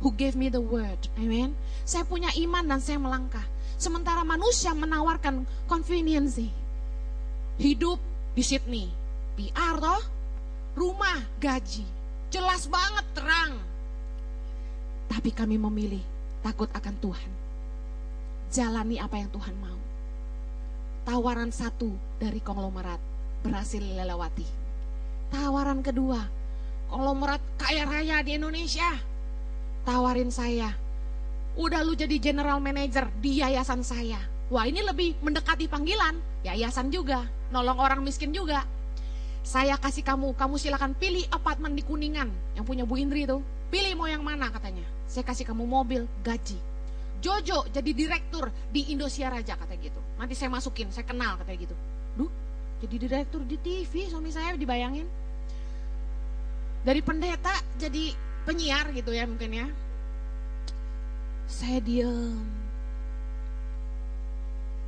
who 0.00 0.16
gave 0.16 0.32
me 0.32 0.48
the 0.48 0.64
word. 0.64 1.12
Amen. 1.20 1.52
Saya 1.84 2.08
punya 2.08 2.32
iman 2.40 2.64
dan 2.64 2.80
saya 2.80 2.96
melangkah. 2.96 3.44
Sementara 3.76 4.24
manusia 4.24 4.72
menawarkan 4.72 5.44
convenience. 5.68 6.40
Hidup 7.56 8.00
di 8.36 8.42
Sydney, 8.44 8.88
PR 9.36 9.80
toh, 9.80 10.02
rumah, 10.76 11.20
gaji, 11.40 11.84
jelas 12.28 12.68
banget 12.68 13.06
terang. 13.16 13.56
Tapi 15.08 15.30
kami 15.32 15.56
memilih 15.56 16.04
takut 16.44 16.68
akan 16.72 16.94
Tuhan. 17.00 17.30
Jalani 18.52 19.00
apa 19.00 19.16
yang 19.16 19.32
Tuhan 19.32 19.56
mau 19.56 19.86
tawaran 21.06 21.54
satu 21.54 21.86
dari 22.18 22.42
konglomerat 22.42 22.98
berhasil 23.46 23.78
lewati. 23.78 24.42
Tawaran 25.30 25.78
kedua, 25.86 26.18
konglomerat 26.90 27.38
kaya 27.62 27.86
raya 27.86 28.26
di 28.26 28.34
Indonesia. 28.34 28.90
Tawarin 29.86 30.34
saya, 30.34 30.74
udah 31.56 31.80
lu 31.82 31.96
jadi 31.96 32.20
general 32.20 32.60
manager 32.60 33.08
di 33.18 33.40
yayasan 33.40 33.80
saya. 33.80 34.20
Wah 34.52 34.68
ini 34.68 34.84
lebih 34.84 35.18
mendekati 35.24 35.66
panggilan, 35.66 36.20
yayasan 36.46 36.92
juga, 36.92 37.26
nolong 37.50 37.80
orang 37.80 38.00
miskin 38.04 38.30
juga. 38.30 38.62
Saya 39.42 39.74
kasih 39.80 40.04
kamu, 40.04 40.36
kamu 40.36 40.54
silakan 40.60 40.92
pilih 40.94 41.24
apartemen 41.32 41.74
di 41.74 41.82
Kuningan 41.82 42.30
yang 42.54 42.64
punya 42.66 42.84
Bu 42.86 43.00
Indri 43.00 43.26
itu. 43.26 43.40
Pilih 43.66 43.98
mau 43.98 44.06
yang 44.06 44.22
mana 44.22 44.46
katanya. 44.52 44.86
Saya 45.10 45.26
kasih 45.26 45.42
kamu 45.46 45.66
mobil, 45.66 46.06
gaji. 46.22 46.58
Jojo 47.18 47.66
jadi 47.72 47.90
direktur 47.90 48.52
di 48.70 48.92
Indosiar 48.92 49.34
Raja 49.34 49.56
kata 49.56 49.74
gitu. 49.80 49.98
Nanti 50.20 50.36
saya 50.36 50.52
masukin, 50.52 50.92
saya 50.92 51.08
kenal 51.08 51.40
kata 51.40 51.50
gitu. 51.56 51.74
Duh, 52.14 52.30
jadi 52.84 52.96
direktur 53.00 53.42
di 53.42 53.56
TV 53.58 54.06
suami 54.06 54.30
saya 54.30 54.54
dibayangin. 54.54 55.08
Dari 56.86 57.00
pendeta 57.02 57.54
jadi 57.80 58.14
penyiar 58.46 58.94
gitu 58.94 59.10
ya 59.10 59.26
mungkin 59.26 59.50
ya. 59.50 59.66
Saya 61.46 61.78
diam. 61.78 62.42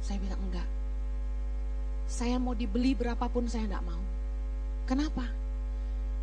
Saya 0.03 0.19
bilang 0.19 0.43
enggak. 0.51 0.69
Saya 2.11 2.37
mau 2.43 2.55
dibeli 2.55 2.99
berapapun 2.99 3.47
saya 3.47 3.71
enggak 3.71 3.87
mau. 3.87 4.03
Kenapa? 4.91 5.23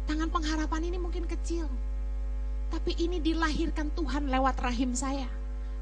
Tangan 0.06 0.30
pengharapan 0.30 0.92
ini 0.92 0.98
mungkin 1.00 1.24
kecil. 1.26 1.66
Tapi 2.70 2.98
ini 3.00 3.24
dilahirkan 3.24 3.94
Tuhan 3.96 4.28
lewat 4.28 4.60
rahim 4.60 4.92
saya 4.92 5.30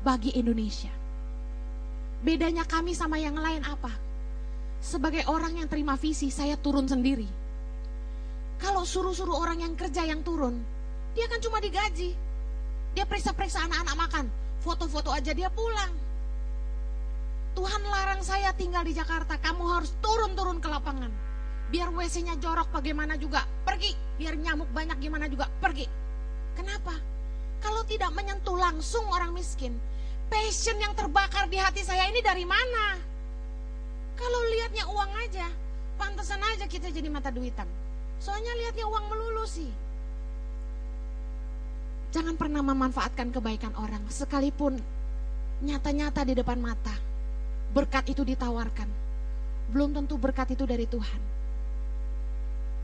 bagi 0.04 0.36
Indonesia. 0.36 0.92
Bedanya 2.24 2.64
kami 2.68 2.94
sama 2.94 3.20
yang 3.20 3.36
lain 3.36 3.64
apa? 3.68 3.92
Sebagai 4.84 5.24
orang 5.32 5.64
yang 5.64 5.68
terima 5.72 5.96
visi, 5.96 6.28
saya 6.28 6.60
turun 6.60 6.88
sendiri. 6.88 7.28
Kalau 8.60 8.84
suruh-suruh 8.84 9.36
orang 9.36 9.64
yang 9.64 9.74
kerja 9.80 10.04
yang 10.04 10.24
turun, 10.28 10.60
dia 11.16 11.28
kan 11.32 11.40
cuma 11.40 11.64
digaji. 11.64 12.16
Dia 12.94 13.04
periksa-periksa 13.08 13.64
anak-anak 13.68 13.96
makan, 13.96 14.26
foto-foto 14.64 15.12
aja 15.12 15.36
dia 15.36 15.52
pulang. 15.52 15.92
Tuhan 17.54 17.84
larang 17.86 18.24
saya 18.24 18.50
tinggal 18.56 18.82
di 18.88 18.96
Jakarta, 18.96 19.38
kamu 19.38 19.64
harus 19.78 19.92
turun-turun 20.00 20.58
ke 20.58 20.72
lapangan. 20.72 21.12
Biar 21.70 21.92
WC-nya 21.94 22.40
jorok 22.40 22.72
bagaimana 22.74 23.20
juga, 23.20 23.46
pergi. 23.68 23.94
Biar 24.18 24.34
nyamuk 24.40 24.72
banyak 24.74 24.98
gimana 24.98 25.30
juga, 25.30 25.52
pergi. 25.62 25.86
Kenapa? 26.58 26.96
Kalau 27.62 27.86
tidak 27.86 28.10
menyentuh 28.16 28.58
langsung 28.58 29.06
orang 29.12 29.36
miskin, 29.36 29.78
passion 30.32 30.80
yang 30.82 30.98
terbakar 30.98 31.46
di 31.52 31.62
hati 31.62 31.86
saya 31.86 32.10
ini 32.10 32.24
dari 32.26 32.48
mana? 32.48 32.98
Kalau 34.18 34.42
lihatnya 34.50 34.86
uang 34.90 35.12
aja, 35.28 35.48
pantesan 35.98 36.42
aja 36.42 36.66
kita 36.66 36.90
jadi 36.90 37.10
mata 37.10 37.30
duitan. 37.30 37.70
Soalnya 38.18 38.54
lihatnya 38.56 38.86
uang 38.88 39.06
melulu 39.10 39.46
sih. 39.46 39.70
Jangan 42.14 42.38
pernah 42.38 42.62
memanfaatkan 42.62 43.34
kebaikan 43.34 43.74
orang, 43.74 44.06
sekalipun 44.06 44.78
nyata-nyata 45.66 46.22
di 46.22 46.38
depan 46.38 46.62
mata. 46.62 46.94
Berkat 47.74 48.06
itu 48.14 48.22
ditawarkan, 48.22 48.86
belum 49.74 49.98
tentu 49.98 50.22
berkat 50.22 50.54
itu 50.54 50.70
dari 50.70 50.86
Tuhan. 50.86 51.22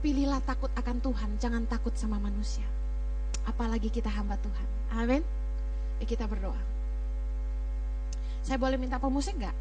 Pilihlah 0.01 0.41
takut 0.41 0.73
akan 0.73 0.97
Tuhan, 0.97 1.29
jangan 1.37 1.61
takut 1.69 1.93
sama 1.93 2.17
manusia. 2.17 2.65
Apalagi 3.45 3.93
kita 3.93 4.09
hamba 4.09 4.33
Tuhan. 4.41 4.67
Amin. 4.97 5.21
Ya, 6.01 6.05
kita 6.09 6.25
berdoa. 6.25 6.57
Saya 8.41 8.57
boleh 8.57 8.81
minta 8.81 8.97
pemusik 8.97 9.37
nggak? 9.37 9.53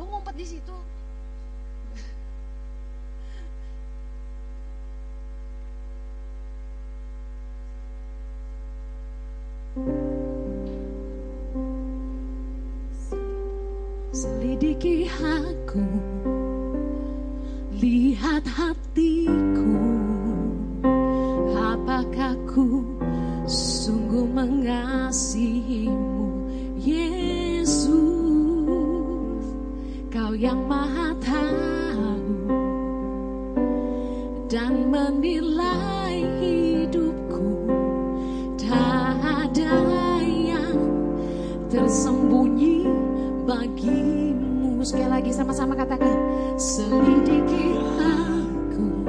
Oh 0.00 0.08
ngumpet 0.08 0.32
di 0.32 0.46
situ. 0.48 0.76
Selidiki 14.18 15.06
aku. 15.14 15.86
Lihat 17.78 18.42
hatiku. 18.50 19.78
Apakah 21.54 22.34
ku 22.50 22.82
sungguh 23.46 24.26
mengasihimu 24.26 26.18
Yesus? 26.82 27.86
Kau 30.10 30.34
yang 30.34 30.66
maha 30.66 31.14
tahu 31.22 32.50
Dan 34.50 34.90
menilai 34.90 35.87
bagimu. 43.48 44.84
Sekali 44.84 45.08
lagi 45.08 45.30
sama-sama 45.32 45.72
katakan 45.72 46.12
Selidiki 46.60 47.72
aku 47.96 49.08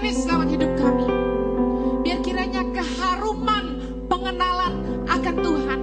manis 0.00 0.24
dalam 0.24 0.48
hidup 0.48 0.72
kami. 0.80 1.04
Biar 2.00 2.24
kiranya 2.24 2.64
keharuman 2.72 3.64
pengenalan 4.08 5.04
akan 5.04 5.34
Tuhan 5.44 5.80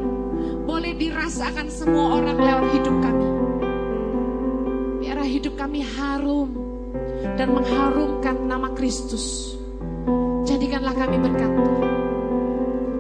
boleh 0.65 0.97
dirasakan 0.97 1.69
semua 1.69 2.17
orang 2.17 2.41
lewat 2.41 2.65
hidup 2.73 2.97
kami. 2.97 3.29
Biar 5.05 5.21
hidup 5.21 5.53
kami 5.53 5.85
harum 5.85 6.49
dan 7.37 7.53
mengharumkan 7.53 8.41
nama 8.41 8.73
Kristus. 8.73 9.53
Jadikanlah 10.49 10.97
kami 10.97 11.17
berkat 11.21 11.53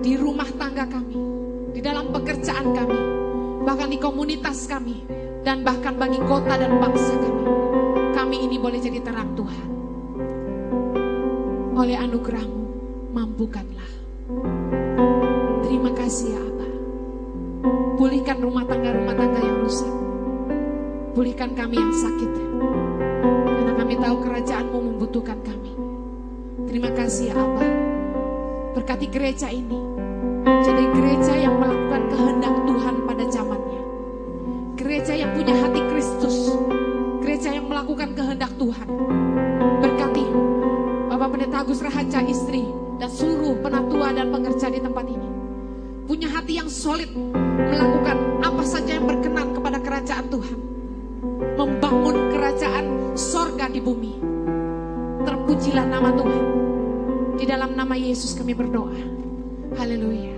di 0.05 0.13
rumah 0.21 0.47
tangga 0.53 0.85
kami, 0.85 1.17
di 1.73 1.81
dalam 1.81 2.13
pekerjaan 2.13 2.77
kami, 2.77 3.01
bahkan 3.65 3.89
di 3.89 3.97
komunitas 3.97 4.69
kami, 4.69 5.01
dan 5.41 5.65
bahkan 5.65 5.97
bagi 5.97 6.21
kota 6.29 6.61
dan 6.61 6.77
bangsa 6.77 7.17
kami. 7.17 7.43
Kami 8.13 8.37
ini 8.45 8.61
boleh 8.61 8.77
jadi 8.77 9.01
terang 9.01 9.33
Tuhan. 9.33 9.76
Oleh 11.77 11.93
anugerahmu, 11.93 12.63
mampukanlah. 13.13 13.85
Terima 15.61 15.93
kasih 15.93 16.33
ya 16.33 16.41
Abah. 16.41 16.73
Pulihkan 18.01 18.41
rumah 18.41 18.65
tangga-rumah 18.65 19.13
tangga 19.13 19.37
yang 19.45 19.61
rusak. 19.61 19.93
Pulihkan 21.13 21.53
kami 21.53 21.77
yang 21.77 21.93
sakit. 21.93 22.33
Karena 23.45 23.73
kami 23.77 23.93
tahu 24.01 24.15
kerajaanmu 24.25 24.79
membutuhkan 24.89 25.37
kami. 25.45 25.77
Terima 26.65 26.89
kasih 26.97 27.29
ya 27.29 27.37
Abah. 27.37 27.69
Berkati 28.73 29.05
gereja 29.13 29.53
ini. 29.53 29.77
Jadi 30.65 30.81
gereja 30.97 31.33
yang 31.37 31.61
melakukan 31.61 32.09
kehendak 32.09 32.55
Tuhan 32.65 32.95
pada 33.05 33.25
zamannya. 33.29 33.81
Gereja 34.81 35.13
yang 35.13 35.29
punya 35.37 35.53
hati 35.61 35.81
Kristus. 35.93 36.57
Gereja 37.21 37.53
yang 37.53 37.69
melakukan 37.69 38.17
kehendak 38.17 38.49
Tuhan. 38.57 39.16
Agus 41.57 41.81
Rahaja 41.81 42.21
istri 42.21 42.69
dan 43.01 43.09
seluruh 43.09 43.57
penatua 43.65 44.13
dan 44.13 44.29
pengerja 44.29 44.69
di 44.69 44.77
tempat 44.77 45.09
ini. 45.09 45.29
Punya 46.05 46.29
hati 46.29 46.61
yang 46.61 46.69
solid 46.69 47.09
melakukan 47.57 48.45
apa 48.45 48.61
saja 48.61 49.01
yang 49.01 49.09
berkenan 49.09 49.57
kepada 49.57 49.81
kerajaan 49.81 50.29
Tuhan. 50.29 50.59
Membangun 51.57 52.29
kerajaan 52.29 52.85
sorga 53.17 53.73
di 53.73 53.81
bumi. 53.81 54.21
Terpujilah 55.25 55.85
nama 55.89 56.13
Tuhan. 56.13 56.45
Di 57.41 57.45
dalam 57.49 57.73
nama 57.73 57.97
Yesus 57.97 58.37
kami 58.37 58.53
berdoa. 58.53 58.93
Haleluya. 59.81 60.36